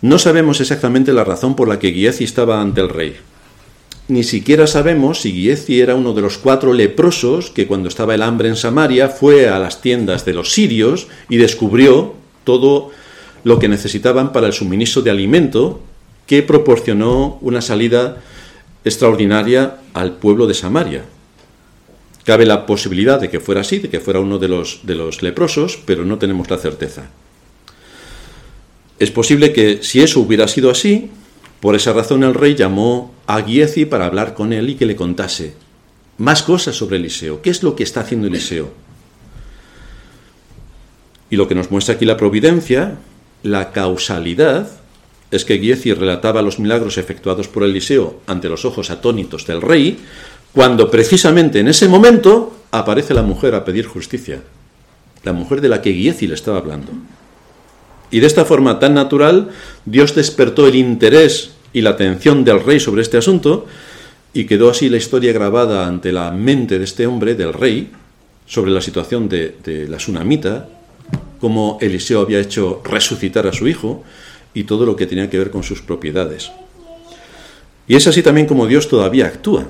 [0.00, 3.16] No sabemos exactamente la razón por la que Giezi estaba ante el rey,
[4.08, 8.22] ni siquiera sabemos si Giezi era uno de los cuatro leprosos que cuando estaba el
[8.22, 12.14] hambre en Samaria fue a las tiendas de los sirios y descubrió
[12.44, 12.90] todo
[13.42, 15.80] lo que necesitaban para el suministro de alimento
[16.26, 18.22] que proporcionó una salida
[18.84, 21.04] extraordinaria al pueblo de Samaria.
[22.24, 25.22] Cabe la posibilidad de que fuera así, de que fuera uno de los, de los
[25.22, 27.10] leprosos, pero no tenemos la certeza.
[28.98, 31.10] Es posible que si eso hubiera sido así,
[31.60, 34.96] por esa razón el rey llamó a Giezi para hablar con él y que le
[34.96, 35.54] contase
[36.18, 37.42] más cosas sobre Eliseo.
[37.42, 38.70] ¿Qué es lo que está haciendo Eliseo?
[41.28, 42.96] Y lo que nos muestra aquí la providencia,
[43.42, 44.70] la causalidad,
[45.30, 49.98] es que Giezi relataba los milagros efectuados por Eliseo ante los ojos atónitos del rey,
[50.52, 54.42] cuando precisamente en ese momento aparece la mujer a pedir justicia,
[55.24, 56.92] la mujer de la que Giezi le estaba hablando.
[58.10, 59.50] Y de esta forma tan natural,
[59.84, 63.66] Dios despertó el interés y la atención del rey sobre este asunto,
[64.32, 67.90] y quedó así la historia grabada ante la mente de este hombre, del rey,
[68.46, 70.68] sobre la situación de, la tsunamita,
[71.40, 74.04] cómo Eliseo había hecho resucitar a su hijo
[74.54, 76.50] y todo lo que tenía que ver con sus propiedades.
[77.88, 79.66] Y es así también como Dios todavía actúa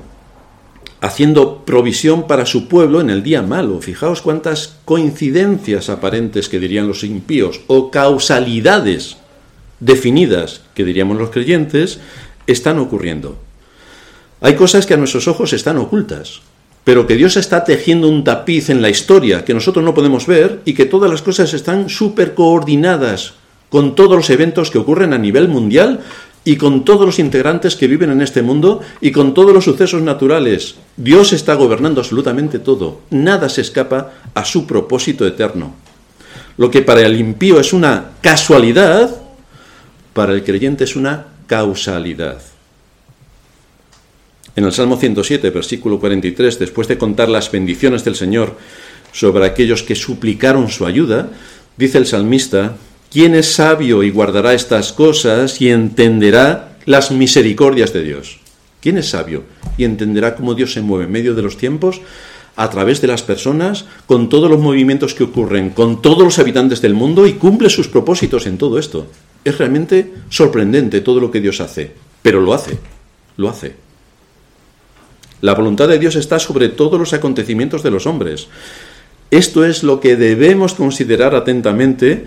[1.00, 3.80] haciendo provisión para su pueblo en el día malo.
[3.80, 9.16] Fijaos cuántas coincidencias aparentes que dirían los impíos o causalidades
[9.80, 12.00] definidas que diríamos los creyentes
[12.46, 13.36] están ocurriendo.
[14.40, 16.40] Hay cosas que a nuestros ojos están ocultas,
[16.84, 20.60] pero que Dios está tejiendo un tapiz en la historia que nosotros no podemos ver
[20.64, 23.34] y que todas las cosas están súper coordinadas
[23.70, 26.00] con todos los eventos que ocurren a nivel mundial
[26.46, 30.00] y con todos los integrantes que viven en este mundo y con todos los sucesos
[30.00, 30.76] naturales.
[30.96, 33.00] Dios está gobernando absolutamente todo.
[33.10, 35.74] Nada se escapa a su propósito eterno.
[36.56, 39.10] Lo que para el impío es una casualidad,
[40.14, 42.40] para el creyente es una causalidad.
[44.54, 48.56] En el Salmo 107, versículo 43, después de contar las bendiciones del Señor
[49.10, 51.28] sobre aquellos que suplicaron su ayuda,
[51.76, 52.76] dice el salmista,
[53.16, 58.40] ¿Quién es sabio y guardará estas cosas y entenderá las misericordias de Dios?
[58.82, 59.44] ¿Quién es sabio
[59.78, 62.02] y entenderá cómo Dios se mueve en medio de los tiempos,
[62.56, 66.82] a través de las personas, con todos los movimientos que ocurren, con todos los habitantes
[66.82, 69.06] del mundo y cumple sus propósitos en todo esto?
[69.46, 72.78] Es realmente sorprendente todo lo que Dios hace, pero lo hace,
[73.38, 73.76] lo hace.
[75.40, 78.48] La voluntad de Dios está sobre todos los acontecimientos de los hombres.
[79.30, 82.26] Esto es lo que debemos considerar atentamente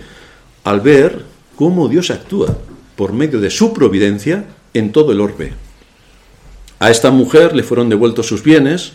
[0.70, 2.56] al ver cómo Dios actúa
[2.96, 5.54] por medio de su providencia en todo el orbe.
[6.78, 8.94] A esta mujer le fueron devueltos sus bienes,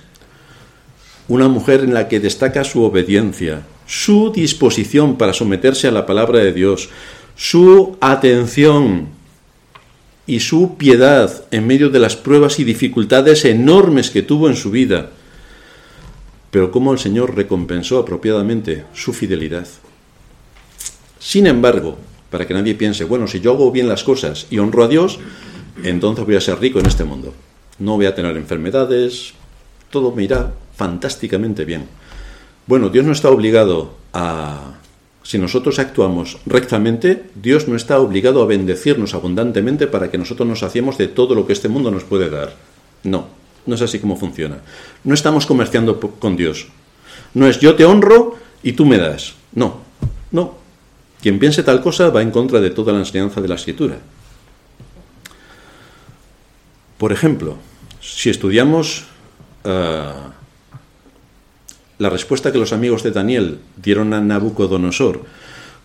[1.26, 6.38] una mujer en la que destaca su obediencia, su disposición para someterse a la palabra
[6.38, 6.90] de Dios,
[7.34, 9.08] su atención
[10.28, 14.70] y su piedad en medio de las pruebas y dificultades enormes que tuvo en su
[14.70, 15.10] vida,
[16.52, 19.66] pero cómo el Señor recompensó apropiadamente su fidelidad.
[21.24, 21.96] Sin embargo,
[22.28, 25.18] para que nadie piense, bueno, si yo hago bien las cosas y honro a Dios,
[25.82, 27.32] entonces voy a ser rico en este mundo.
[27.78, 29.32] No voy a tener enfermedades,
[29.88, 31.86] todo me irá fantásticamente bien.
[32.66, 34.74] Bueno, Dios no está obligado a...
[35.22, 40.62] Si nosotros actuamos rectamente, Dios no está obligado a bendecirnos abundantemente para que nosotros nos
[40.62, 42.54] hacemos de todo lo que este mundo nos puede dar.
[43.02, 43.28] No,
[43.64, 44.58] no es así como funciona.
[45.04, 46.66] No estamos comerciando con Dios.
[47.32, 49.32] No es yo te honro y tú me das.
[49.54, 49.80] No,
[50.30, 50.63] no.
[51.24, 53.96] Quien piense tal cosa va en contra de toda la enseñanza de la escritura.
[56.98, 57.56] Por ejemplo,
[58.02, 59.06] si estudiamos
[59.64, 60.12] eh,
[61.96, 65.24] la respuesta que los amigos de Daniel dieron a Nabucodonosor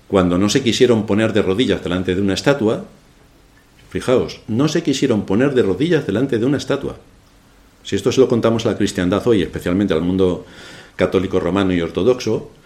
[0.09, 2.83] cuando no se quisieron poner de rodillas delante de una estatua,
[3.91, 6.97] fijaos, no se quisieron poner de rodillas delante de una estatua.
[7.85, 10.45] Si esto se lo contamos a la cristiandad hoy, especialmente al mundo
[10.97, 12.58] católico romano y ortodoxo,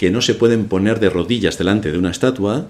[0.00, 2.68] que no se pueden poner de rodillas delante de una estatua,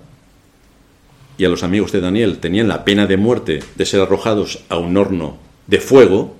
[1.38, 4.78] y a los amigos de Daniel tenían la pena de muerte de ser arrojados a
[4.78, 5.38] un horno
[5.68, 6.34] de fuego,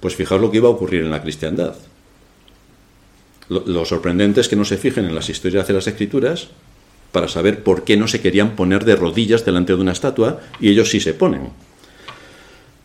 [0.00, 1.76] pues fijaos lo que iba a ocurrir en la cristiandad.
[3.48, 6.48] Lo, sorprendente es que no se fijen en las historias de las escrituras
[7.10, 10.68] para saber por qué no se querían poner de rodillas delante de una estatua y
[10.68, 11.48] ellos sí se ponen.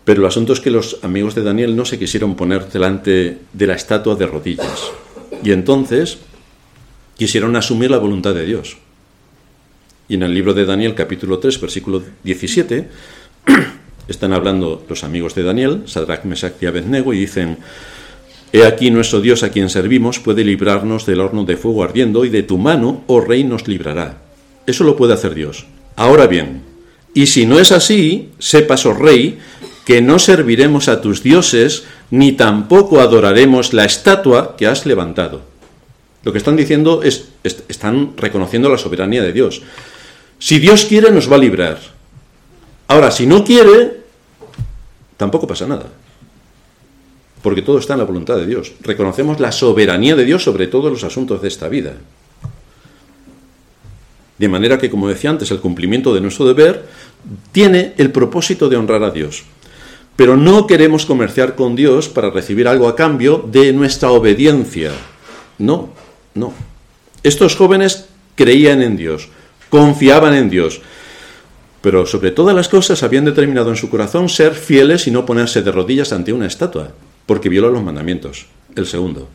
[0.06, 3.68] Pero el asunto es que los amigos de Daniel no se quisieron poner delante de
[3.68, 4.92] la estatua de rodillas.
[5.44, 6.20] Y entonces
[7.18, 8.78] quisieron asumir la voluntad de Dios.
[10.08, 12.88] Y en el libro de Daniel capítulo 3, versículo 17,
[14.08, 17.58] están hablando los amigos de Daniel, Sadrach, Mesach y Abednego, y dicen,
[18.54, 22.30] He aquí nuestro Dios a quien servimos puede librarnos del horno de fuego ardiendo y
[22.30, 24.22] de tu mano, oh rey, nos librará.
[24.66, 25.66] Eso lo puede hacer Dios.
[25.96, 26.62] Ahora bien,
[27.14, 29.40] y si no es así, sepas, oh rey,
[29.86, 35.42] que no serviremos a tus dioses, ni tampoco adoraremos la estatua que has levantado.
[36.26, 39.62] Lo que están diciendo es, están reconociendo la soberanía de Dios.
[40.40, 41.80] Si Dios quiere, nos va a librar.
[42.90, 44.02] Ahora, si no quiere,
[45.16, 45.86] tampoco pasa nada
[47.46, 48.74] porque todo está en la voluntad de Dios.
[48.82, 51.94] Reconocemos la soberanía de Dios sobre todos los asuntos de esta vida.
[54.40, 56.88] De manera que, como decía antes, el cumplimiento de nuestro deber
[57.52, 59.44] tiene el propósito de honrar a Dios.
[60.16, 64.94] Pero no queremos comerciar con Dios para recibir algo a cambio de nuestra obediencia.
[65.60, 65.90] No,
[66.36, 66.54] no.
[67.24, 69.30] Estos jóvenes creían en Dios,
[69.70, 70.82] confiaban en Dios,
[71.82, 75.64] pero sobre todas las cosas habían determinado en su corazón ser fieles y no ponerse
[75.64, 76.94] de rodillas ante una estatua
[77.26, 78.48] porque viola los mandamientos.
[78.76, 79.28] El segundo,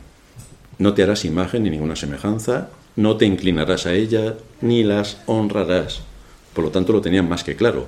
[0.77, 6.01] no te harás imagen ni ninguna semejanza, no te inclinarás a ella, ni las honrarás.
[6.53, 7.87] Por lo tanto, lo tenían más que claro.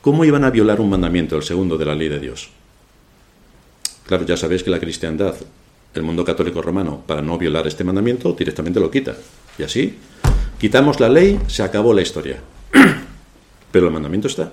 [0.00, 2.50] ¿Cómo iban a violar un mandamiento, el segundo de la ley de Dios?
[4.06, 5.34] Claro, ya sabéis que la cristiandad,
[5.94, 9.16] el mundo católico romano, para no violar este mandamiento, directamente lo quita.
[9.58, 9.98] Y así,
[10.58, 12.40] quitamos la ley, se acabó la historia.
[13.72, 14.52] Pero el mandamiento está.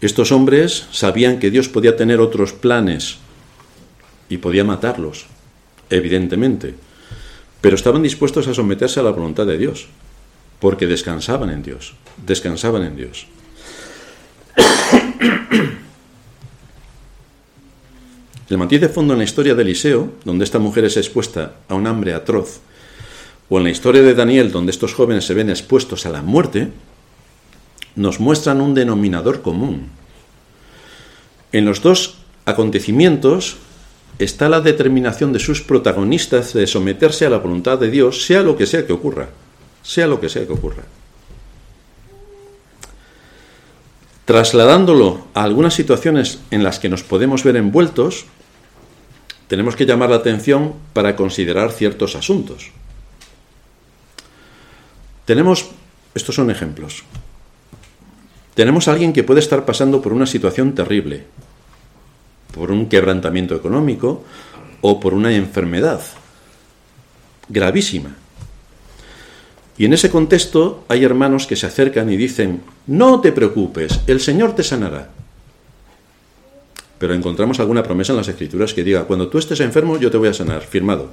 [0.00, 3.18] Estos hombres sabían que Dios podía tener otros planes
[4.28, 5.26] y podía matarlos,
[5.88, 6.74] evidentemente,
[7.60, 9.86] pero estaban dispuestos a someterse a la voluntad de Dios,
[10.60, 11.94] porque descansaban en Dios,
[12.26, 13.26] descansaban en Dios.
[18.54, 21.74] El matiz de fondo en la historia de Eliseo, donde esta mujer es expuesta a
[21.74, 22.60] un hambre atroz,
[23.48, 26.68] o en la historia de Daniel, donde estos jóvenes se ven expuestos a la muerte,
[27.96, 29.88] nos muestran un denominador común.
[31.50, 33.56] En los dos acontecimientos
[34.20, 38.56] está la determinación de sus protagonistas de someterse a la voluntad de Dios, sea lo
[38.56, 39.30] que sea que ocurra,
[39.82, 40.84] sea lo que sea que ocurra.
[44.26, 48.26] Trasladándolo a algunas situaciones en las que nos podemos ver envueltos,
[49.48, 52.70] tenemos que llamar la atención para considerar ciertos asuntos.
[55.24, 55.70] Tenemos,
[56.14, 57.04] estos son ejemplos,
[58.54, 61.24] tenemos a alguien que puede estar pasando por una situación terrible,
[62.52, 64.24] por un quebrantamiento económico
[64.80, 66.00] o por una enfermedad
[67.48, 68.14] gravísima.
[69.76, 74.20] Y en ese contexto hay hermanos que se acercan y dicen, no te preocupes, el
[74.20, 75.10] Señor te sanará.
[77.04, 80.16] Pero encontramos alguna promesa en las escrituras que diga, cuando tú estés enfermo yo te
[80.16, 81.10] voy a sanar, firmado.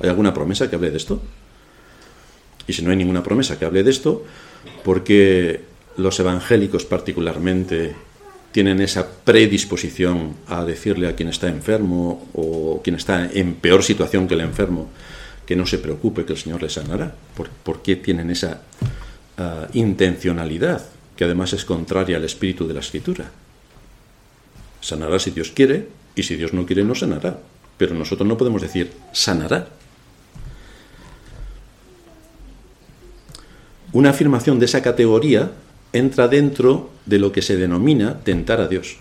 [0.00, 1.22] ¿Hay alguna promesa que hable de esto?
[2.66, 4.24] Y si no hay ninguna promesa que hable de esto,
[4.82, 5.60] porque
[5.96, 7.94] los evangélicos particularmente
[8.50, 14.26] tienen esa predisposición a decirle a quien está enfermo o quien está en peor situación
[14.26, 14.88] que el enfermo
[15.46, 17.14] que no se preocupe, que el Señor le sanará.
[17.62, 18.62] ¿Por, qué tienen esa
[19.38, 20.84] ah, intencionalidad
[21.14, 23.30] que además es contraria al espíritu de la escritura?
[24.80, 27.38] Sanará si Dios quiere y si Dios no quiere no sanará.
[27.76, 29.68] Pero nosotros no podemos decir sanará.
[33.92, 35.50] Una afirmación de esa categoría
[35.92, 38.98] entra dentro de lo que se denomina tentar a Dios.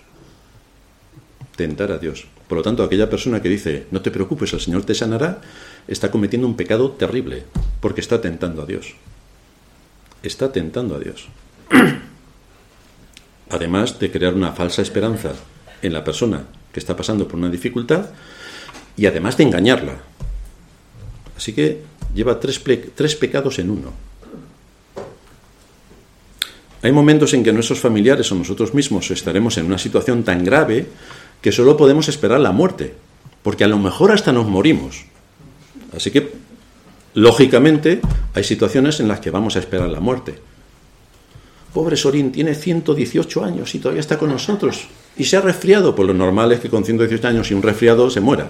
[1.55, 2.25] Tentar a Dios.
[2.47, 5.41] Por lo tanto, aquella persona que dice, no te preocupes, el Señor te sanará,
[5.87, 7.43] está cometiendo un pecado terrible,
[7.79, 8.95] porque está tentando a Dios.
[10.23, 11.27] Está tentando a Dios.
[13.51, 15.33] Además de crear una falsa esperanza
[15.81, 18.07] en la persona que está pasando por una dificultad
[18.95, 19.97] y además de engañarla.
[21.37, 21.81] Así que
[22.13, 22.61] lleva tres,
[22.95, 23.93] tres pecados en uno.
[26.81, 30.87] Hay momentos en que nuestros familiares o nosotros mismos estaremos en una situación tan grave
[31.41, 32.93] que solo podemos esperar la muerte,
[33.43, 35.05] porque a lo mejor hasta nos morimos.
[35.95, 36.31] Así que,
[37.13, 38.01] lógicamente,
[38.33, 40.39] hay situaciones en las que vamos a esperar la muerte.
[41.73, 44.87] Pobre Sorín, tiene 118 años y todavía está con nosotros.
[45.17, 48.09] Y se ha resfriado, pues lo normal es que con 118 años y un resfriado
[48.09, 48.49] se muera.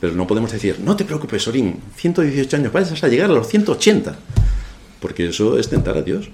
[0.00, 3.48] Pero no podemos decir, no te preocupes, Sorín, 118 años, vas a llegar a los
[3.48, 4.16] 180.
[5.00, 6.30] Porque eso es tentar a Dios.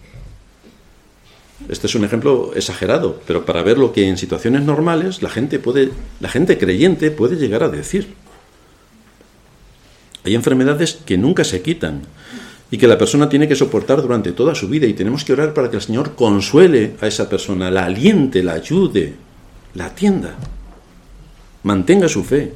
[1.69, 5.59] Este es un ejemplo exagerado, pero para ver lo que en situaciones normales la gente
[5.59, 8.15] puede, la gente creyente puede llegar a decir.
[10.25, 12.03] Hay enfermedades que nunca se quitan
[12.73, 15.53] y que la persona tiene que soportar durante toda su vida y tenemos que orar
[15.53, 19.13] para que el Señor consuele a esa persona, la aliente, la ayude,
[19.75, 20.37] la atienda,
[21.65, 22.55] mantenga su fe.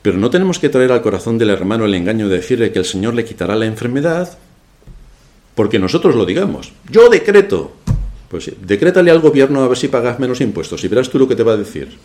[0.00, 2.86] Pero no tenemos que traer al corazón del hermano el engaño de decirle que el
[2.86, 4.38] Señor le quitará la enfermedad
[5.54, 6.72] porque nosotros lo digamos.
[6.90, 7.72] Yo decreto.
[8.30, 11.36] Pues decrétale al gobierno a ver si pagas menos impuestos y verás tú lo que
[11.36, 11.98] te va a decir.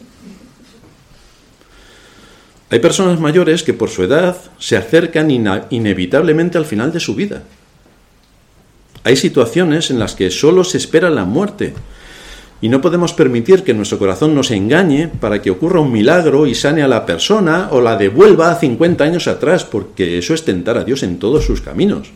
[2.73, 7.43] Hay personas mayores que por su edad se acercan inevitablemente al final de su vida.
[9.03, 11.75] Hay situaciones en las que solo se espera la muerte
[12.61, 16.55] y no podemos permitir que nuestro corazón nos engañe para que ocurra un milagro y
[16.55, 20.75] sane a la persona o la devuelva a 50 años atrás, porque eso es tentar
[20.75, 22.09] a Dios en todos sus caminos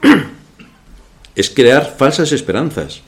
[1.36, 3.02] es crear falsas esperanzas.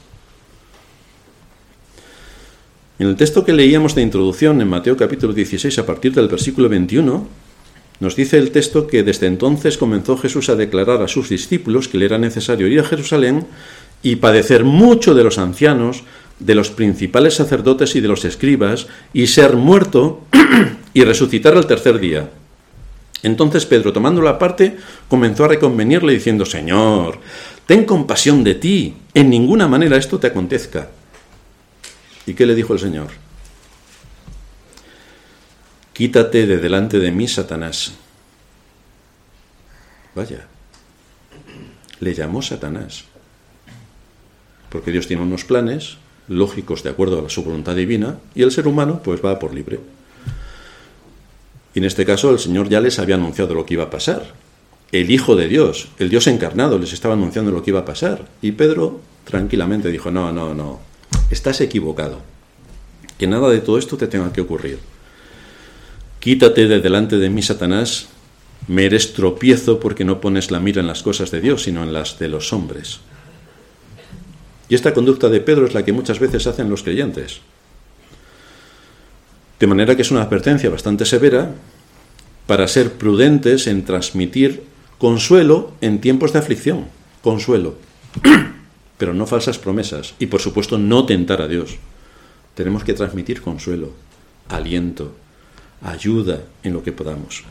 [2.98, 6.68] En el texto que leíamos de introducción en Mateo capítulo 16 a partir del versículo
[6.68, 7.28] 21,
[8.00, 11.96] nos dice el texto que desde entonces comenzó Jesús a declarar a sus discípulos que
[11.96, 13.46] le era necesario ir a Jerusalén
[14.02, 16.02] y padecer mucho de los ancianos,
[16.40, 20.22] de los principales sacerdotes y de los escribas, y ser muerto
[20.92, 22.30] y resucitar al tercer día.
[23.22, 24.76] Entonces Pedro, tomándolo aparte,
[25.06, 27.20] comenzó a reconvenirle diciendo, Señor,
[27.64, 30.88] ten compasión de ti, en ninguna manera esto te acontezca.
[32.28, 33.08] ¿Y qué le dijo el Señor?
[35.94, 37.92] Quítate de delante de mí, Satanás.
[40.14, 40.46] Vaya,
[42.00, 43.04] le llamó Satanás,
[44.68, 45.96] porque Dios tiene unos planes
[46.28, 49.80] lógicos de acuerdo a su voluntad divina y el ser humano pues va por libre.
[51.74, 54.34] Y en este caso el Señor ya les había anunciado lo que iba a pasar
[54.92, 58.26] el Hijo de Dios, el Dios encarnado, les estaba anunciando lo que iba a pasar.
[58.40, 60.80] Y Pedro tranquilamente dijo, no, no, no,
[61.30, 62.20] estás equivocado.
[63.18, 64.78] Que nada de todo esto te tenga que ocurrir.
[66.20, 68.08] Quítate de delante de mí, Satanás,
[68.66, 71.92] me eres tropiezo porque no pones la mira en las cosas de Dios, sino en
[71.92, 73.00] las de los hombres.
[74.68, 77.40] Y esta conducta de Pedro es la que muchas veces hacen los creyentes.
[79.58, 81.52] De manera que es una advertencia bastante severa
[82.46, 84.62] para ser prudentes en transmitir
[84.98, 86.86] Consuelo en tiempos de aflicción,
[87.22, 87.76] consuelo,
[88.98, 91.76] pero no falsas promesas y por supuesto no tentar a Dios.
[92.54, 93.92] Tenemos que transmitir consuelo,
[94.48, 95.14] aliento,
[95.82, 97.44] ayuda en lo que podamos.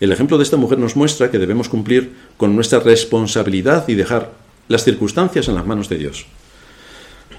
[0.00, 4.32] El ejemplo de esta mujer nos muestra que debemos cumplir con nuestra responsabilidad y dejar
[4.68, 6.26] las circunstancias en las manos de Dios.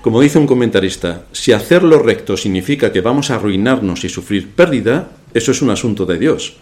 [0.02, 4.52] Como dice un comentarista, si hacer lo recto significa que vamos a arruinarnos y sufrir
[4.52, 6.58] pérdida, eso es un asunto de Dios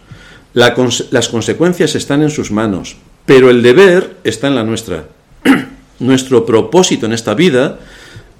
[0.56, 2.96] las consecuencias están en sus manos,
[3.26, 5.04] pero el deber está en la nuestra.
[5.98, 7.78] Nuestro propósito en esta vida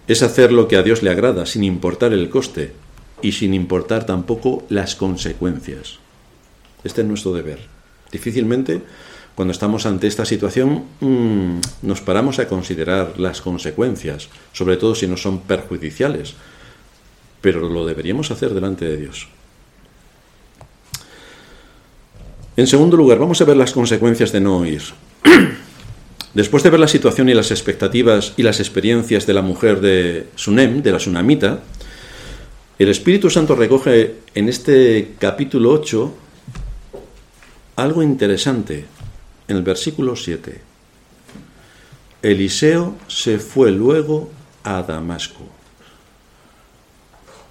[0.08, 2.72] es hacer lo que a Dios le agrada, sin importar el coste
[3.22, 5.98] y sin importar tampoco las consecuencias.
[6.84, 7.58] Este es nuestro deber.
[8.12, 8.82] Difícilmente,
[9.34, 15.06] cuando estamos ante esta situación, mm, nos paramos a considerar las consecuencias, sobre todo si
[15.06, 16.34] no son perjudiciales,
[17.40, 19.28] pero lo deberíamos hacer delante de Dios.
[22.56, 24.82] En segundo lugar, vamos a ver las consecuencias de no oír.
[26.36, 30.26] Después de ver la situación y las expectativas y las experiencias de la mujer de
[30.34, 31.62] Sunem, de la Sunamita,
[32.78, 36.14] el Espíritu Santo recoge en este capítulo 8
[37.76, 38.84] algo interesante
[39.48, 40.60] en el versículo 7.
[42.20, 44.30] Eliseo se fue luego
[44.62, 45.48] a Damasco.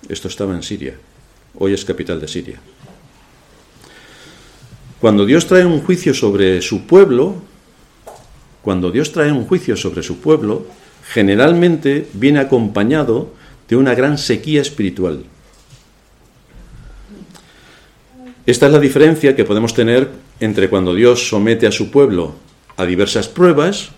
[0.07, 0.95] Esto estaba en Siria.
[1.57, 2.59] Hoy es capital de Siria.
[5.01, 7.41] Cuando Dios trae un juicio sobre su pueblo,
[8.65, 10.65] cuando Dios trae un juicio sobre su pueblo,
[11.13, 13.29] generalmente viene acompañado
[13.69, 15.23] de una gran sequía espiritual.
[18.47, 20.09] Esta es la diferencia que podemos tener
[20.39, 22.33] entre cuando Dios somete a su pueblo
[22.75, 23.89] a diversas pruebas,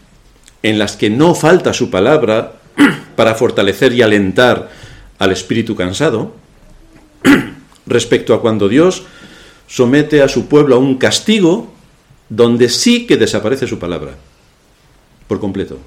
[0.63, 2.59] en las que no falta su palabra
[3.15, 4.69] para fortalecer y alentar
[5.17, 6.35] al espíritu cansado,
[7.85, 9.03] respecto a cuando Dios
[9.65, 11.73] somete a su pueblo a un castigo
[12.27, 14.17] donde sí que desaparece su palabra,
[15.27, 15.77] por completo.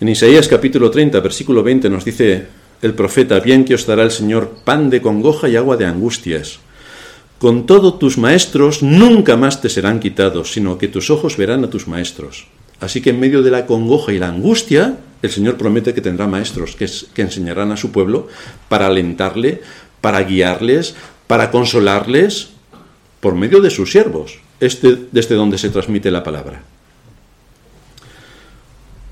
[0.00, 2.46] En Isaías capítulo 30, versículo 20 nos dice
[2.80, 6.60] el profeta, bien que os dará el Señor pan de congoja y agua de angustias.
[7.38, 11.70] Con todo tus maestros nunca más te serán quitados, sino que tus ojos verán a
[11.70, 12.48] tus maestros.
[12.80, 16.26] Así que en medio de la congoja y la angustia, el Señor promete que tendrá
[16.26, 18.28] maestros que, que enseñarán a su pueblo
[18.70, 19.60] para alentarle,
[20.00, 20.94] para guiarles,
[21.26, 22.50] para consolarles,
[23.20, 26.62] por medio de sus siervos, este, desde donde se transmite la palabra.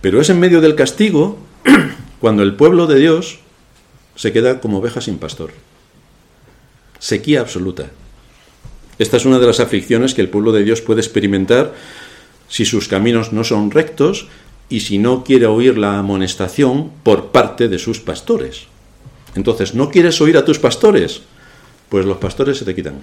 [0.01, 1.39] Pero es en medio del castigo
[2.21, 3.41] cuando el pueblo de Dios
[4.15, 5.53] se queda como oveja sin pastor.
[6.99, 7.91] Sequía absoluta.
[8.99, 11.75] Esta es una de las aflicciones que el pueblo de Dios puede experimentar
[12.49, 14.27] si sus caminos no son rectos
[14.69, 18.67] y si no quiere oír la amonestación por parte de sus pastores.
[19.35, 21.23] Entonces, ¿no quieres oír a tus pastores?
[21.89, 23.03] Pues los pastores se te quitan.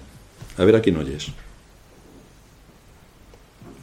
[0.58, 1.32] A ver a quién oyes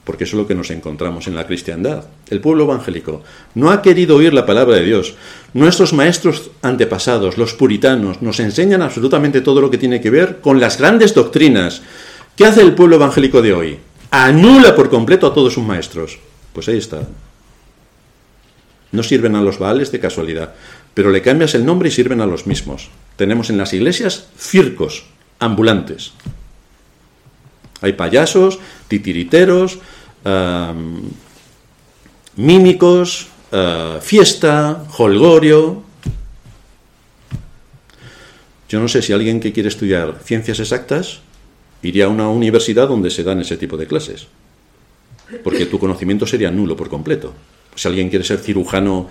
[0.05, 2.05] porque eso es lo que nos encontramos en la cristiandad.
[2.29, 3.23] El pueblo evangélico
[3.55, 5.15] no ha querido oír la palabra de Dios.
[5.55, 10.59] Nuestros maestros antepasados, los puritanos, nos enseñan absolutamente todo lo que tiene que ver con
[10.59, 11.83] las grandes doctrinas.
[12.37, 13.79] ¿Qué hace el pueblo evangélico de hoy?
[14.11, 16.19] Anula por completo a todos sus maestros.
[16.53, 17.03] Pues ahí está.
[18.91, 20.55] No sirven a los baales de casualidad,
[20.95, 22.91] pero le cambias el nombre y sirven a los mismos.
[23.17, 25.05] Tenemos en las iglesias circos
[25.39, 26.13] ambulantes.
[27.83, 28.59] Hay payasos,
[28.89, 29.79] titiriteros,
[32.37, 35.83] mímicos, eh, fiesta, holgorio.
[38.69, 41.21] Yo no sé si alguien que quiere estudiar ciencias exactas
[41.83, 44.29] iría a una universidad donde se dan ese tipo de clases,
[45.43, 47.35] porque tu conocimiento sería nulo por completo.
[47.75, 49.09] Si alguien quiere ser cirujano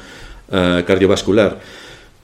[0.52, 1.60] eh, cardiovascular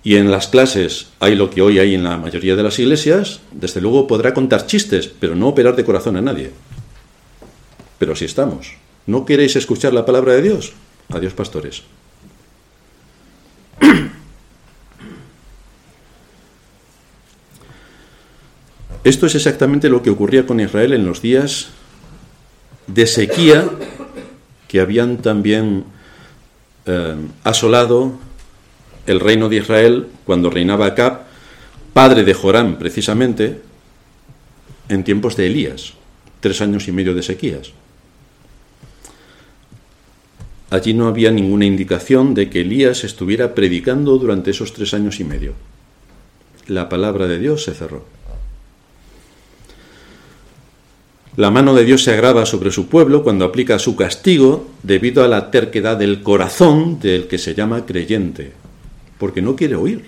[0.04, 3.41] y en las clases hay lo que hoy hay en la mayoría de las iglesias,
[3.52, 6.52] desde luego podrá contar chistes, pero no operar de corazón a nadie.
[8.00, 8.74] Pero si estamos,
[9.06, 10.74] ¿no queréis escuchar la palabra de Dios?
[11.10, 11.84] Adiós, pastores.
[19.04, 21.70] Esto es exactamente lo que ocurría con Israel en los días
[22.88, 23.70] de sequía
[24.68, 25.86] que habían también
[26.86, 28.14] eh, asolado
[29.08, 31.22] el reino de Israel cuando reinaba Acab,
[31.93, 33.62] padre de Joram precisamente,
[34.89, 35.93] en tiempos de Elías,
[36.41, 37.72] tres años y medio de sequías.
[40.70, 45.24] Allí no había ninguna indicación de que Elías estuviera predicando durante esos tres años y
[45.24, 45.53] medio.
[46.68, 48.05] La palabra de Dios se cerró.
[51.38, 55.28] La mano de Dios se agrava sobre su pueblo cuando aplica su castigo debido a
[55.28, 58.53] la terquedad del corazón del que se llama creyente,
[59.18, 60.05] porque no quiere oír,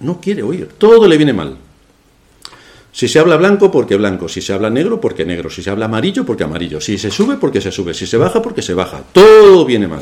[0.00, 1.56] no quiere oír, todo le viene mal.
[2.96, 4.26] Si se habla blanco, porque blanco.
[4.26, 5.50] Si se habla negro, porque negro.
[5.50, 6.80] Si se habla amarillo, porque amarillo.
[6.80, 7.92] Si se sube, porque se sube.
[7.92, 9.04] Si se baja, porque se baja.
[9.12, 10.00] Todo viene mal.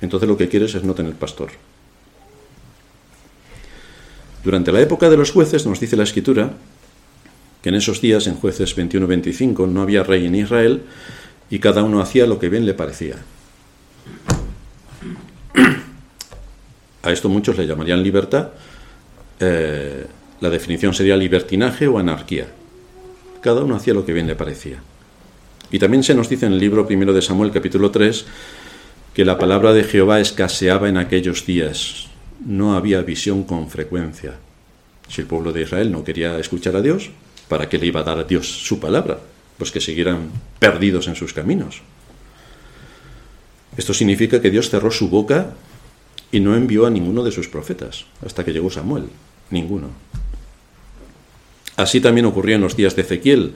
[0.00, 1.50] Entonces lo que quieres es no tener pastor.
[4.42, 6.52] Durante la época de los jueces nos dice la escritura
[7.62, 10.82] que en esos días, en jueces 21-25, no había rey en Israel
[11.50, 13.16] y cada uno hacía lo que bien le parecía.
[17.02, 18.48] A esto muchos le llamarían libertad,
[19.40, 20.06] eh,
[20.40, 22.48] la definición sería libertinaje o anarquía.
[23.40, 24.78] Cada uno hacía lo que bien le parecía.
[25.70, 28.24] Y también se nos dice en el libro primero de Samuel, capítulo 3,
[29.14, 32.08] que la palabra de Jehová escaseaba en aquellos días.
[32.44, 34.34] No había visión con frecuencia.
[35.08, 37.10] Si el pueblo de Israel no quería escuchar a Dios,
[37.48, 39.18] ¿para qué le iba a dar a Dios su palabra?
[39.56, 41.82] Pues que siguieran perdidos en sus caminos.
[43.78, 45.54] Esto significa que Dios cerró su boca
[46.32, 49.04] y no envió a ninguno de sus profetas hasta que llegó Samuel.
[49.50, 49.88] Ninguno.
[51.76, 53.54] Así también ocurrió en los días de Ezequiel,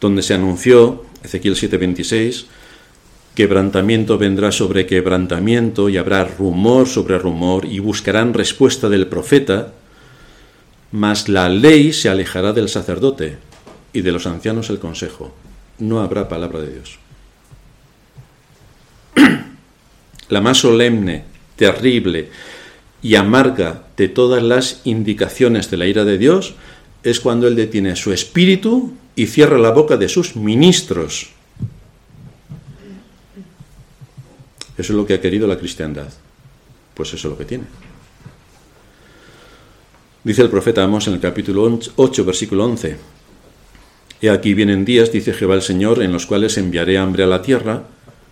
[0.00, 2.46] donde se anunció, Ezequiel 7:26,
[3.36, 9.72] quebrantamiento vendrá sobre quebrantamiento y habrá rumor sobre rumor y buscarán respuesta del profeta,
[10.90, 13.38] mas la ley se alejará del sacerdote
[13.92, 15.32] y de los ancianos el consejo.
[15.78, 16.98] No habrá palabra de Dios.
[20.28, 21.24] La más solemne,
[21.56, 22.30] terrible,
[23.02, 26.54] y amarga de todas las indicaciones de la ira de Dios
[27.02, 31.30] es cuando Él detiene su espíritu y cierra la boca de sus ministros.
[34.76, 36.08] Eso es lo que ha querido la cristiandad.
[36.94, 37.64] Pues eso es lo que tiene.
[40.24, 42.96] Dice el profeta Amos en el capítulo 8, versículo 11.
[44.20, 47.42] He aquí vienen días, dice Jehová el Señor, en los cuales enviaré hambre a la
[47.42, 47.84] tierra,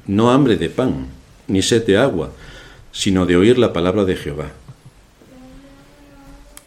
[0.06, 1.06] no hambre de pan,
[1.48, 2.30] ni sed de agua,
[2.92, 4.52] sino de oír la palabra de Jehová.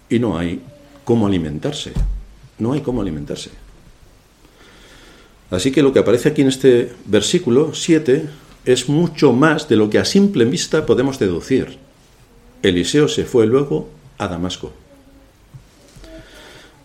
[0.09, 0.61] Y no hay
[1.03, 1.93] cómo alimentarse,
[2.59, 3.49] no hay cómo alimentarse.
[5.49, 8.27] Así que lo que aparece aquí en este versículo 7
[8.65, 11.77] es mucho más de lo que a simple vista podemos deducir.
[12.61, 14.73] Eliseo se fue luego a Damasco.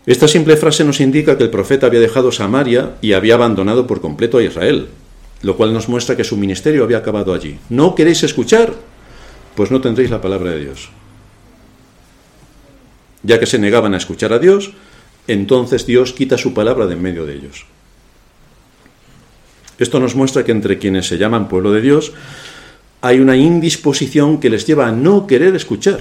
[0.05, 4.01] Esta simple frase nos indica que el profeta había dejado Samaria y había abandonado por
[4.01, 4.87] completo a Israel,
[5.43, 7.59] lo cual nos muestra que su ministerio había acabado allí.
[7.69, 8.73] ¿No queréis escuchar?
[9.55, 10.89] Pues no tendréis la palabra de Dios.
[13.21, 14.71] Ya que se negaban a escuchar a Dios,
[15.27, 17.65] entonces Dios quita su palabra de en medio de ellos.
[19.77, 22.13] Esto nos muestra que entre quienes se llaman pueblo de Dios
[23.01, 25.99] hay una indisposición que les lleva a no querer escuchar,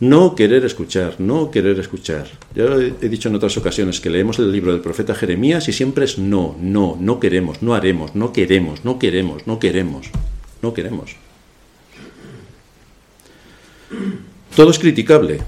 [0.00, 2.26] no querer escuchar, no querer escuchar.
[2.54, 6.06] Ya he dicho en otras ocasiones que leemos el libro del profeta Jeremías y siempre
[6.06, 10.06] es no, no, no queremos, no haremos, no queremos, no queremos, no queremos,
[10.62, 11.16] no queremos.
[14.56, 15.40] Todo es criticable.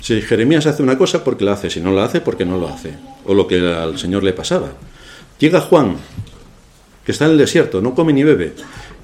[0.00, 2.68] Si Jeremías hace una cosa, porque la hace, si no la hace, porque no lo
[2.68, 2.94] hace.
[3.24, 4.74] O lo que al Señor le pasaba.
[5.40, 5.96] Llega Juan,
[7.04, 8.54] que está en el desierto, no come ni bebe,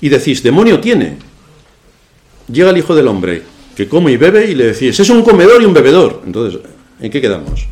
[0.01, 1.19] y decís, demonio tiene.
[2.51, 3.43] Llega el Hijo del Hombre,
[3.89, 6.23] come y bebe y le decís, es un comedor y un bebedor.
[6.27, 6.61] Entonces,
[7.01, 7.67] ¿en qué quedamos?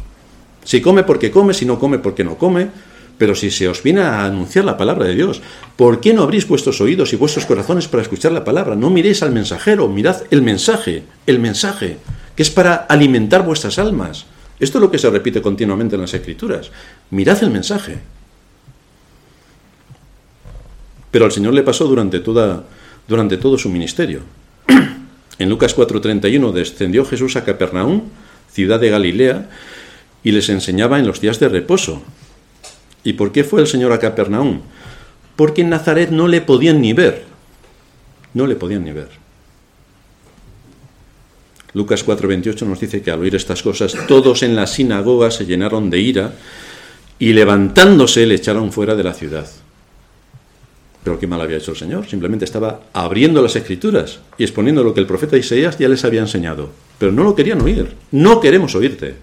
[0.64, 2.68] Si come porque come, si no come porque no come,
[3.18, 5.42] pero si se os viene a anunciar la palabra de Dios,
[5.76, 8.76] ¿por qué no abrís vuestros oídos y vuestros corazones para escuchar la palabra?
[8.76, 11.98] No miréis al mensajero, mirad el mensaje, el mensaje,
[12.34, 14.24] que es para alimentar vuestras almas.
[14.58, 16.70] Esto es lo que se repite continuamente en las escrituras.
[17.11, 17.98] Mirad el mensaje.
[21.11, 22.64] Pero al Señor le pasó durante, toda,
[23.06, 24.20] durante todo su ministerio.
[25.41, 28.03] En Lucas 4:31 descendió Jesús a Capernaum,
[28.53, 29.49] ciudad de Galilea,
[30.22, 32.03] y les enseñaba en los días de reposo.
[33.05, 34.61] ¿Y por qué fue el Señor a Capernaum?
[35.36, 37.24] Porque en Nazaret no le podían ni ver.
[38.34, 39.09] No le podían ni ver.
[41.72, 45.88] Lucas 4:28 nos dice que al oír estas cosas todos en la sinagoga se llenaron
[45.88, 46.34] de ira
[47.18, 49.49] y levantándose le echaron fuera de la ciudad.
[51.03, 52.07] Pero qué mal había hecho el Señor.
[52.07, 56.20] Simplemente estaba abriendo las escrituras y exponiendo lo que el profeta Isaías ya les había
[56.20, 56.70] enseñado.
[56.98, 57.94] Pero no lo querían oír.
[58.11, 59.14] No queremos oírte.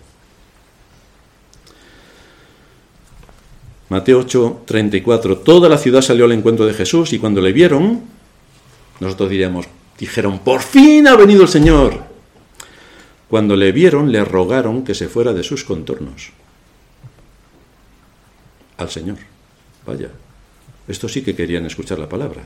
[3.90, 5.38] Mateo 8, 34.
[5.38, 8.02] Toda la ciudad salió al encuentro de Jesús y cuando le vieron,
[9.00, 9.68] nosotros diríamos,
[9.98, 12.04] dijeron, por fin ha venido el Señor.
[13.30, 16.32] Cuando le vieron, le rogaron que se fuera de sus contornos.
[18.78, 19.18] Al Señor.
[19.86, 20.10] Vaya.
[20.88, 22.44] Estos sí que querían escuchar la palabra.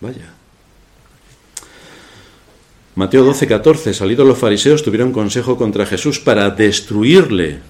[0.00, 0.34] Vaya.
[2.94, 3.94] Mateo 12, 14.
[3.94, 7.60] Salidos los fariseos tuvieron consejo contra Jesús para destruirle.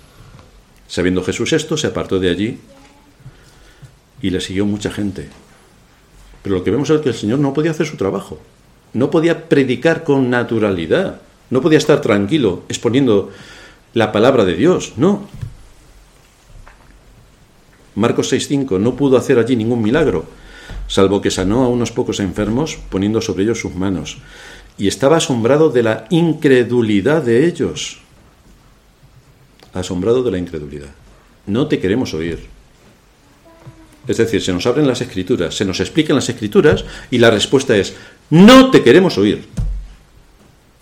[0.87, 2.59] Sabiendo Jesús esto, se apartó de allí
[4.23, 5.29] y le siguió mucha gente.
[6.43, 8.41] Pero lo que vemos es que el Señor no podía hacer su trabajo.
[8.95, 11.21] No podía predicar con naturalidad.
[11.51, 13.31] No podía estar tranquilo exponiendo
[13.93, 14.95] la palabra de Dios.
[14.97, 15.29] No.
[17.99, 20.25] Marcos 6.5 no pudo hacer allí ningún milagro,
[20.87, 24.19] salvo que sanó a unos pocos enfermos poniendo sobre ellos sus manos.
[24.79, 27.99] Y estaba asombrado de la incredulidad de ellos.
[29.75, 30.91] Asombrado de la incredulidad.
[31.47, 32.47] No te queremos oír.
[34.07, 37.77] Es decir, se nos abren las escrituras, se nos explican las escrituras y la respuesta
[37.77, 37.97] es,
[38.31, 39.45] no te queremos oír.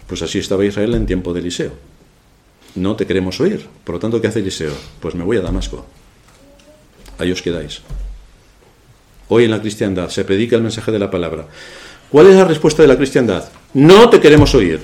[0.07, 1.73] Pues así estaba Israel en tiempo de Eliseo.
[2.75, 3.67] No te queremos oír.
[3.85, 4.75] Por lo tanto, ¿qué hace Eliseo?
[5.01, 5.87] Pues me voy a Damasco
[7.19, 7.81] ahí os quedáis.
[9.29, 11.47] Hoy en la cristiandad se predica el mensaje de la palabra.
[12.11, 13.49] ¿Cuál es la respuesta de la cristiandad?
[13.75, 14.81] No te queremos oír.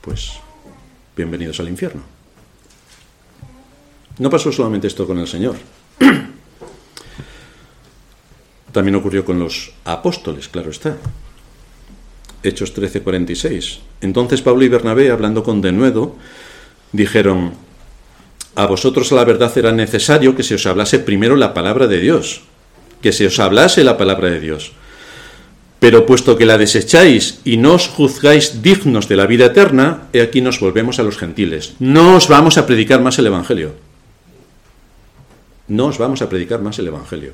[0.00, 0.32] Pues
[1.14, 2.02] bienvenidos al infierno.
[4.18, 5.56] No pasó solamente esto con el Señor.
[8.72, 10.96] También ocurrió con los apóstoles, claro está.
[12.42, 13.80] Hechos 13:46.
[14.00, 16.16] Entonces Pablo y Bernabé, hablando con denuedo,
[16.92, 17.52] dijeron,
[18.54, 22.42] a vosotros la verdad era necesario que se os hablase primero la palabra de Dios,
[23.00, 24.72] que se os hablase la palabra de Dios.
[25.78, 30.20] Pero puesto que la desecháis y no os juzgáis dignos de la vida eterna, he
[30.20, 31.74] aquí nos volvemos a los gentiles.
[31.78, 33.72] No os vamos a predicar más el Evangelio.
[35.68, 37.32] No os vamos a predicar más el Evangelio.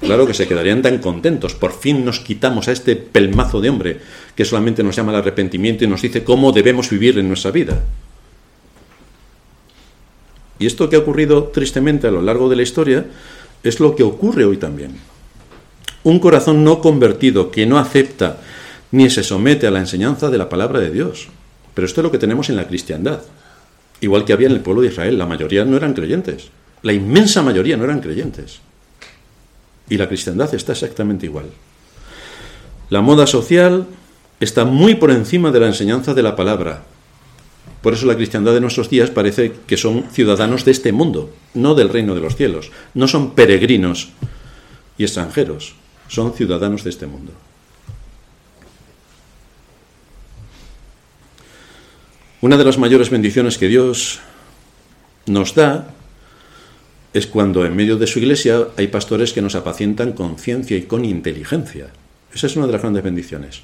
[0.00, 1.54] Claro que se quedarían tan contentos.
[1.54, 4.00] Por fin nos quitamos a este pelmazo de hombre
[4.34, 7.82] que solamente nos llama al arrepentimiento y nos dice cómo debemos vivir en nuestra vida.
[10.60, 13.06] Y esto que ha ocurrido tristemente a lo largo de la historia
[13.62, 14.92] es lo que ocurre hoy también.
[16.04, 18.38] Un corazón no convertido que no acepta
[18.92, 21.28] ni se somete a la enseñanza de la palabra de Dios.
[21.72, 23.22] Pero esto es lo que tenemos en la cristiandad.
[24.02, 26.50] Igual que había en el pueblo de Israel, la mayoría no eran creyentes.
[26.82, 28.60] La inmensa mayoría no eran creyentes.
[29.88, 31.46] Y la cristiandad está exactamente igual.
[32.90, 33.86] La moda social
[34.40, 36.82] está muy por encima de la enseñanza de la palabra.
[37.82, 41.74] Por eso la cristiandad de nuestros días parece que son ciudadanos de este mundo, no
[41.74, 42.70] del reino de los cielos.
[42.92, 44.10] No son peregrinos
[44.98, 45.74] y extranjeros,
[46.08, 47.32] son ciudadanos de este mundo.
[52.42, 54.20] Una de las mayores bendiciones que Dios
[55.26, 55.94] nos da
[57.12, 60.82] es cuando en medio de su iglesia hay pastores que nos apacientan con ciencia y
[60.82, 61.88] con inteligencia.
[62.32, 63.62] Esa es una de las grandes bendiciones.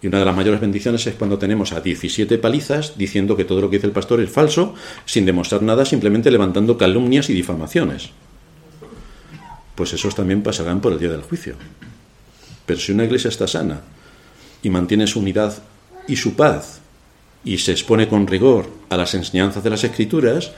[0.00, 3.60] Y una de las mayores bendiciones es cuando tenemos a 17 palizas diciendo que todo
[3.60, 4.74] lo que dice el pastor es falso,
[5.04, 8.10] sin demostrar nada, simplemente levantando calumnias y difamaciones.
[9.74, 11.56] Pues esos también pasarán por el día del juicio.
[12.64, 13.80] Pero si una iglesia está sana
[14.62, 15.62] y mantiene su unidad
[16.06, 16.80] y su paz
[17.44, 20.52] y se expone con rigor a las enseñanzas de las escrituras,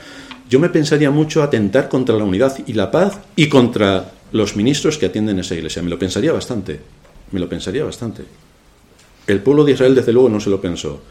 [0.49, 4.97] yo me pensaría mucho atentar contra la unidad y la paz y contra los ministros
[4.97, 5.81] que atienden esa iglesia.
[5.81, 6.79] Me lo pensaría bastante,
[7.31, 8.23] me lo pensaría bastante.
[9.31, 11.01] El pueblo de Israel, desde luego, no se lo pensó.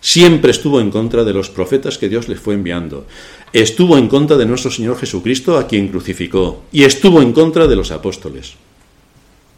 [0.00, 3.06] Siempre estuvo en contra de los profetas que Dios les fue enviando.
[3.52, 6.64] Estuvo en contra de nuestro Señor Jesucristo, a quien crucificó.
[6.72, 8.54] Y estuvo en contra de los apóstoles.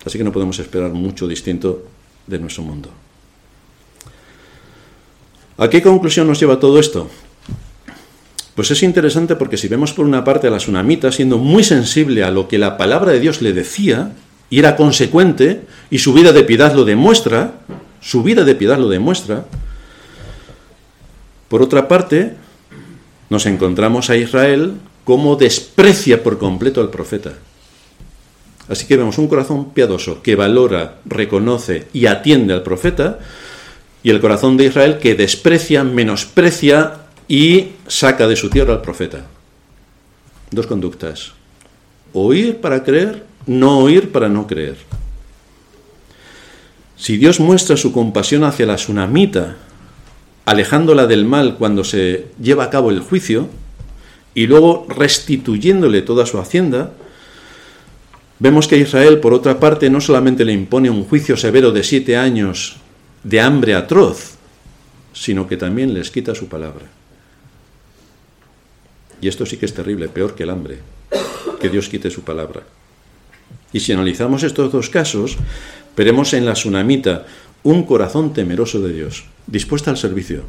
[0.05, 1.85] Así que no podemos esperar mucho distinto
[2.27, 2.91] de nuestro mundo.
[5.59, 7.11] ¿A qué conclusión nos lleva todo esto?
[8.55, 12.25] Pues es interesante porque si vemos por una parte a la tsunamita siendo muy sensible
[12.25, 14.13] a lo que la palabra de Dios le decía,
[14.51, 17.61] y era consecuente, y su vida de piedad lo demuestra,
[18.01, 19.45] su vida de piedad lo demuestra,
[21.49, 22.35] por otra parte,
[23.31, 24.75] nos encontramos a Israel
[25.05, 27.33] como desprecia por completo al profeta.
[28.69, 33.19] Así que vemos un corazón piadoso que valora, reconoce y atiende al profeta,
[34.03, 39.25] y el corazón de Israel que desprecia, menosprecia y saca de su tierra al profeta.
[40.51, 41.33] Dos conductas.
[42.13, 44.77] Oír para creer, no oír para no creer.
[46.99, 49.57] Si Dios muestra su compasión hacia la tsunamita,
[50.45, 53.49] alejándola del mal cuando se lleva a cabo el juicio,
[54.35, 56.93] y luego restituyéndole toda su hacienda,
[58.41, 62.17] vemos que Israel, por otra parte, no solamente le impone un juicio severo de siete
[62.17, 62.77] años
[63.23, 64.35] de hambre atroz,
[65.13, 66.87] sino que también les quita su palabra.
[69.21, 70.79] Y esto sí que es terrible, peor que el hambre,
[71.61, 72.63] que Dios quite su palabra.
[73.73, 75.37] Y si analizamos estos dos casos,
[75.99, 77.27] veremos en la tsunamita
[77.65, 80.45] un corazón temeroso de Dios, dispuesto al servicio.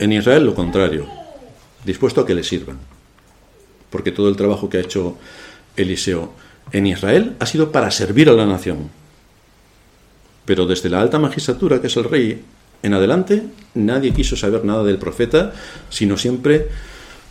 [0.00, 1.06] En Israel lo contrario,
[1.84, 2.78] dispuesto a que le sirvan.
[3.90, 5.16] Porque todo el trabajo que ha hecho
[5.76, 6.32] Eliseo
[6.72, 8.90] en Israel ha sido para servir a la nación.
[10.44, 12.42] Pero desde la alta magistratura, que es el rey,
[12.82, 15.52] en adelante nadie quiso saber nada del profeta,
[15.90, 16.66] sino siempre,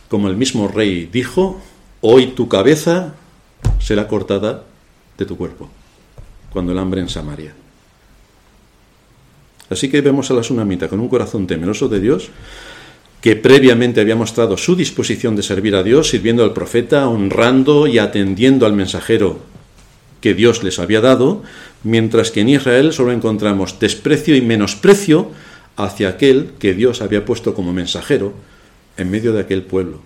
[0.08, 1.60] como el mismo rey dijo,
[2.00, 3.12] hoy tu cabeza
[3.78, 4.64] será cortada
[5.18, 5.68] de tu cuerpo,
[6.52, 7.52] cuando el hambre en Samaria.
[9.70, 12.30] Así que vemos a la tsunamita con un corazón temeroso de Dios,
[13.20, 17.98] que previamente había mostrado su disposición de servir a Dios, sirviendo al profeta, honrando y
[17.98, 19.40] atendiendo al mensajero
[20.20, 21.42] que Dios les había dado,
[21.82, 25.30] mientras que en Israel solo encontramos desprecio y menosprecio
[25.76, 28.34] hacia aquel que Dios había puesto como mensajero
[28.96, 30.00] en medio de aquel pueblo.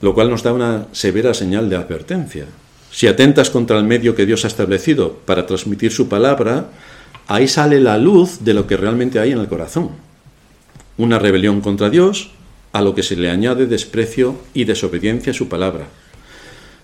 [0.00, 2.46] Lo cual nos da una severa señal de advertencia.
[2.92, 6.66] Si atentas contra el medio que Dios ha establecido para transmitir su palabra,
[7.26, 9.90] ahí sale la luz de lo que realmente hay en el corazón.
[10.98, 12.30] Una rebelión contra Dios,
[12.72, 15.86] a lo que se le añade desprecio y desobediencia a su palabra.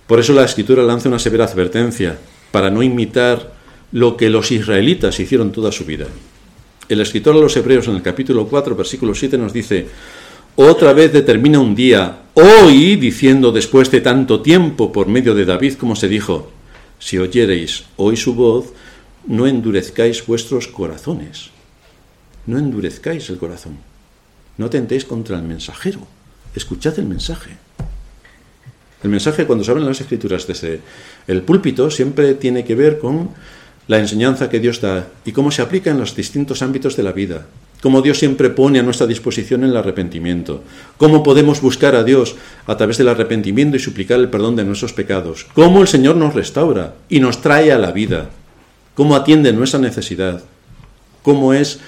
[0.06, 2.18] Por eso la escritura lanza una severa advertencia,
[2.50, 3.52] para no imitar
[3.92, 6.06] lo que los israelitas hicieron toda su vida.
[6.88, 9.86] El escritor a los Hebreos en el capítulo 4, versículo 7 nos dice,
[10.61, 15.74] otra vez determina un día, hoy, diciendo después de tanto tiempo por medio de David,
[15.74, 16.50] como se dijo,
[16.98, 18.72] si oyereis hoy su voz,
[19.28, 21.50] no endurezcáis vuestros corazones.
[22.46, 23.78] No endurezcáis el corazón.
[24.56, 26.00] No tentéis contra el mensajero.
[26.56, 27.50] Escuchad el mensaje.
[29.04, 30.80] El mensaje, cuando se hablan las escrituras desde
[31.28, 33.30] el púlpito, siempre tiene que ver con
[33.86, 37.12] la enseñanza que Dios da y cómo se aplica en los distintos ámbitos de la
[37.12, 37.46] vida.
[37.81, 40.64] Cómo Dios siempre pone a nuestra disposición el arrepentimiento.
[40.97, 42.35] Cómo podemos buscar a Dios
[42.66, 45.47] a través del arrepentimiento y suplicar el perdón de nuestros pecados.
[45.55, 48.31] Cómo el Señor nos restaura y nos trae a la vida.
[48.95, 50.43] Cómo atiende nuestra necesidad.
[51.22, 51.79] Cómo es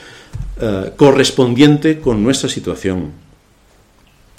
[0.61, 3.11] eh, correspondiente con nuestra situación.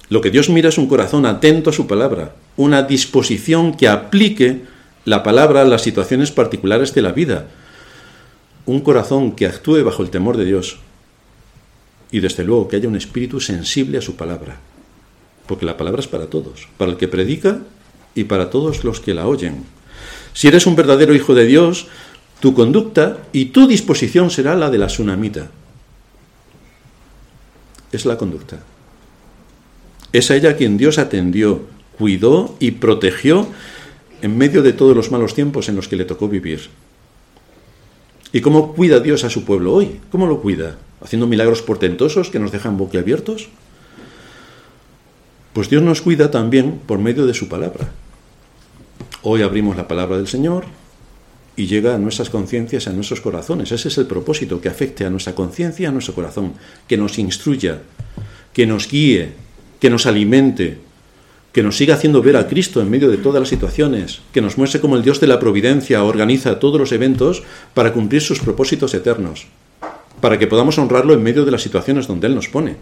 [0.08, 4.62] Lo que Dios mira es un corazón atento a su palabra, una disposición que aplique
[5.04, 7.48] la palabra a las situaciones particulares de la vida.
[8.68, 10.78] un corazón que actúe bajo el temor de Dios
[12.12, 14.60] y desde luego que haya un espíritu sensible a su palabra,
[15.48, 17.60] porque la palabra es para todos, para el que predica
[18.14, 19.64] y para todos los que la oyen.
[20.34, 21.88] Si eres un verdadero hijo de Dios,
[22.40, 25.50] tu conducta y tu disposición será la de la tsunamita.
[27.92, 28.60] Es la conducta.
[30.12, 33.48] Es a ella quien Dios atendió, cuidó y protegió
[34.22, 36.70] en medio de todos los malos tiempos en los que le tocó vivir.
[38.34, 40.00] ¿Y cómo cuida Dios a su pueblo hoy?
[40.10, 40.78] ¿Cómo lo cuida?
[41.04, 43.50] ¿Haciendo milagros portentosos que nos dejan boquiabiertos?
[45.54, 47.90] Pues Dios nos cuida también por medio de su palabra.
[49.24, 50.66] Hoy abrimos la palabra del Señor
[51.56, 53.72] y llega a nuestras conciencias, a nuestros corazones.
[53.72, 56.54] Ese es el propósito, que afecte a nuestra conciencia, a nuestro corazón,
[56.88, 57.82] que nos instruya,
[58.54, 59.34] que nos guíe,
[59.80, 60.78] que nos alimente,
[61.52, 64.58] que nos siga haciendo ver a Cristo en medio de todas las situaciones, que nos
[64.58, 67.44] muestre como el Dios de la providencia organiza todos los eventos
[67.74, 69.48] para cumplir sus propósitos eternos,
[70.22, 72.78] para que podamos honrarlo en medio de las situaciones donde Él nos pone.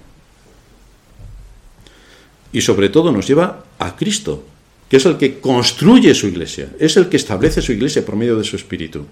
[2.51, 4.43] Y sobre todo nos lleva a Cristo,
[4.89, 8.37] que es el que construye su iglesia, es el que establece su iglesia por medio
[8.37, 9.05] de su Espíritu.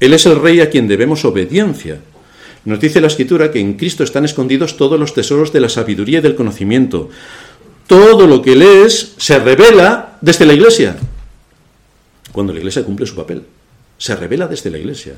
[0.00, 2.00] Él es el Rey a quien debemos obediencia.
[2.64, 6.18] Nos dice la Escritura que en Cristo están escondidos todos los tesoros de la sabiduría
[6.18, 7.10] y del conocimiento
[7.86, 10.96] todo lo que lees se revela desde la iglesia.
[12.32, 13.44] Cuando la iglesia cumple su papel,
[13.96, 15.14] se revela desde la iglesia.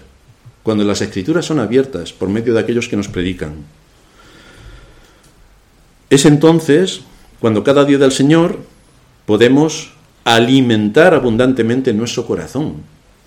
[0.68, 3.64] Cuando las escrituras son abiertas por medio de aquellos que nos predican.
[6.10, 7.00] Es entonces
[7.40, 8.58] cuando cada día del Señor
[9.24, 9.94] podemos
[10.24, 12.82] alimentar abundantemente nuestro corazón.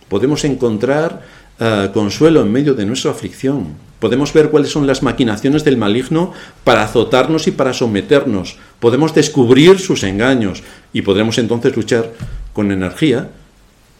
[0.07, 1.25] Podemos encontrar
[1.59, 3.69] eh, consuelo en medio de nuestra aflicción.
[3.99, 6.33] Podemos ver cuáles son las maquinaciones del maligno
[6.63, 8.57] para azotarnos y para someternos.
[8.79, 10.61] Podemos descubrir sus engaños
[10.93, 12.11] y podremos entonces luchar
[12.53, 13.31] con energía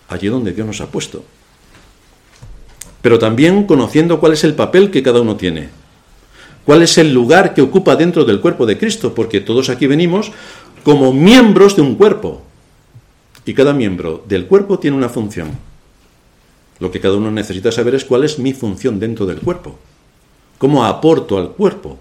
[0.09, 1.25] allí donde Dios nos ha puesto.
[3.01, 5.69] Pero también conociendo cuál es el papel que cada uno tiene.
[6.65, 10.31] Cuál es el lugar que ocupa dentro del cuerpo de Cristo, porque todos aquí venimos
[10.83, 12.43] como miembros de un cuerpo.
[13.45, 15.49] Y cada miembro del cuerpo tiene una función.
[16.79, 19.77] Lo que cada uno necesita saber es cuál es mi función dentro del cuerpo
[20.61, 21.97] cómo aporto al cuerpo,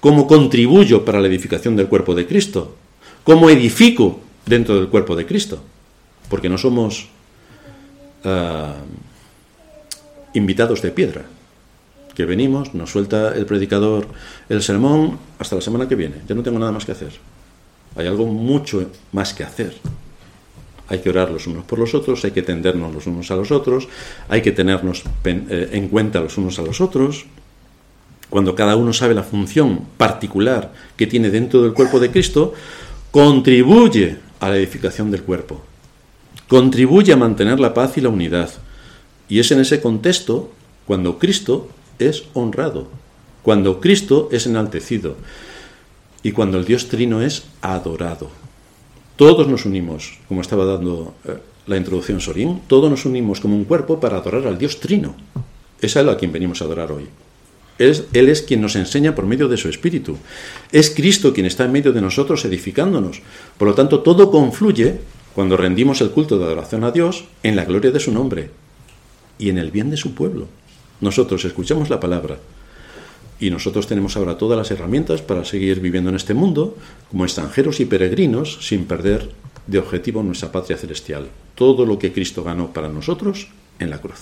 [0.00, 2.74] cómo contribuyo para la edificación del cuerpo de Cristo,
[3.22, 5.62] cómo edifico dentro del cuerpo de Cristo,
[6.28, 7.06] porque no somos
[8.24, 8.74] ah,
[10.34, 11.22] invitados de piedra,
[12.14, 14.06] que venimos, nos suelta el predicador
[14.48, 17.12] el sermón hasta la semana que viene, ya no tengo nada más que hacer.
[17.96, 19.74] Hay algo mucho más que hacer.
[20.88, 23.50] Hay que orar los unos por los otros, hay que tendernos los unos a los
[23.50, 23.88] otros,
[24.28, 27.24] hay que tenernos eh, en cuenta los unos a los otros
[28.34, 32.52] cuando cada uno sabe la función particular que tiene dentro del cuerpo de Cristo,
[33.12, 35.62] contribuye a la edificación del cuerpo,
[36.48, 38.50] contribuye a mantener la paz y la unidad.
[39.28, 40.50] Y es en ese contexto
[40.86, 41.68] cuando Cristo
[41.98, 42.88] es honrado,
[43.42, 45.16] cuando Cristo es enaltecido
[46.22, 48.30] y cuando el Dios Trino es adorado.
[49.16, 53.64] Todos nos unimos, como estaba dando eh, la introducción Sorín, todos nos unimos como un
[53.64, 55.14] cuerpo para adorar al Dios Trino.
[55.80, 57.06] Es a él a quien venimos a adorar hoy.
[57.78, 60.16] Él es, quien nos enseña por medio de su Espíritu.
[60.70, 63.20] Es Cristo quien está en medio de nosotros edificándonos.
[63.58, 65.00] Por lo tanto, todo confluye,
[65.34, 68.50] cuando rendimos el culto de adoración a Dios, en la gloria de su nombre
[69.38, 70.48] y en el bien de su pueblo.
[71.00, 72.38] Nosotros escuchamos la palabra
[73.40, 76.76] y nosotros tenemos ahora todas las herramientas para seguir viviendo en este mundo
[77.10, 79.30] como extranjeros y peregrinos sin perder
[79.66, 81.28] de objetivo nuestra patria celestial.
[81.54, 84.20] Todo lo que Cristo ganó para nosotros en la cruz.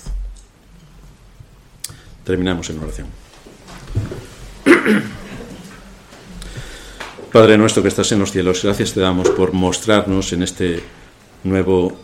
[2.24, 3.08] Terminamos en oración.
[7.32, 10.82] Padre nuestro que estás en los cielos, gracias te damos por mostrarnos en este
[11.44, 11.96] nuevo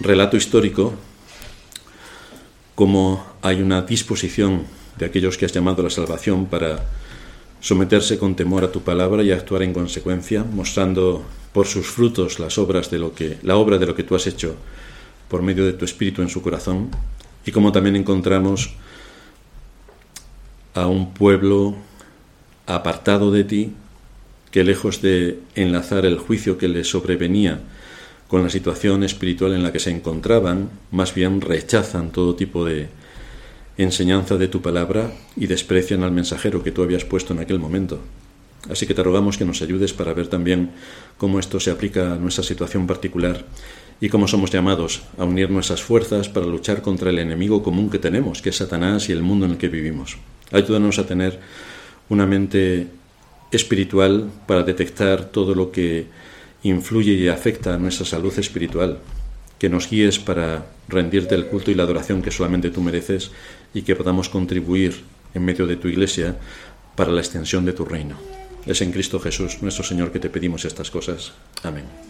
[0.00, 0.94] relato histórico
[2.82, 4.64] cómo hay una disposición
[4.98, 6.84] de aquellos que has llamado a la salvación para
[7.60, 11.22] someterse con temor a tu palabra y actuar en consecuencia, mostrando
[11.52, 14.26] por sus frutos las obras de lo que la obra de lo que tú has
[14.26, 14.56] hecho
[15.28, 16.90] por medio de tu espíritu en su corazón
[17.46, 18.74] y como también encontramos
[20.74, 21.76] a un pueblo
[22.66, 23.72] apartado de ti,
[24.50, 27.60] que lejos de enlazar el juicio que les sobrevenía
[28.32, 32.88] con la situación espiritual en la que se encontraban, más bien rechazan todo tipo de
[33.76, 38.00] enseñanza de tu palabra y desprecian al mensajero que tú habías puesto en aquel momento.
[38.70, 40.70] Así que te rogamos que nos ayudes para ver también
[41.18, 43.44] cómo esto se aplica a nuestra situación particular
[44.00, 47.98] y cómo somos llamados a unir nuestras fuerzas para luchar contra el enemigo común que
[47.98, 50.16] tenemos, que es Satanás y el mundo en el que vivimos.
[50.52, 51.38] Ayúdanos a tener
[52.08, 52.86] una mente
[53.50, 56.06] espiritual para detectar todo lo que
[56.62, 58.98] influye y afecta a nuestra salud espiritual.
[59.62, 63.30] que nos guíes para rendirte el culto y la adoración que solamente tú mereces
[63.72, 65.04] y que podamos contribuir
[65.34, 66.36] en medio de tu iglesia
[66.96, 68.16] para la extensión de tu reino.
[68.66, 71.34] Es en Cristo Jesús, nuestro Señor, que te pedimos estas cosas.
[71.62, 71.84] Amén.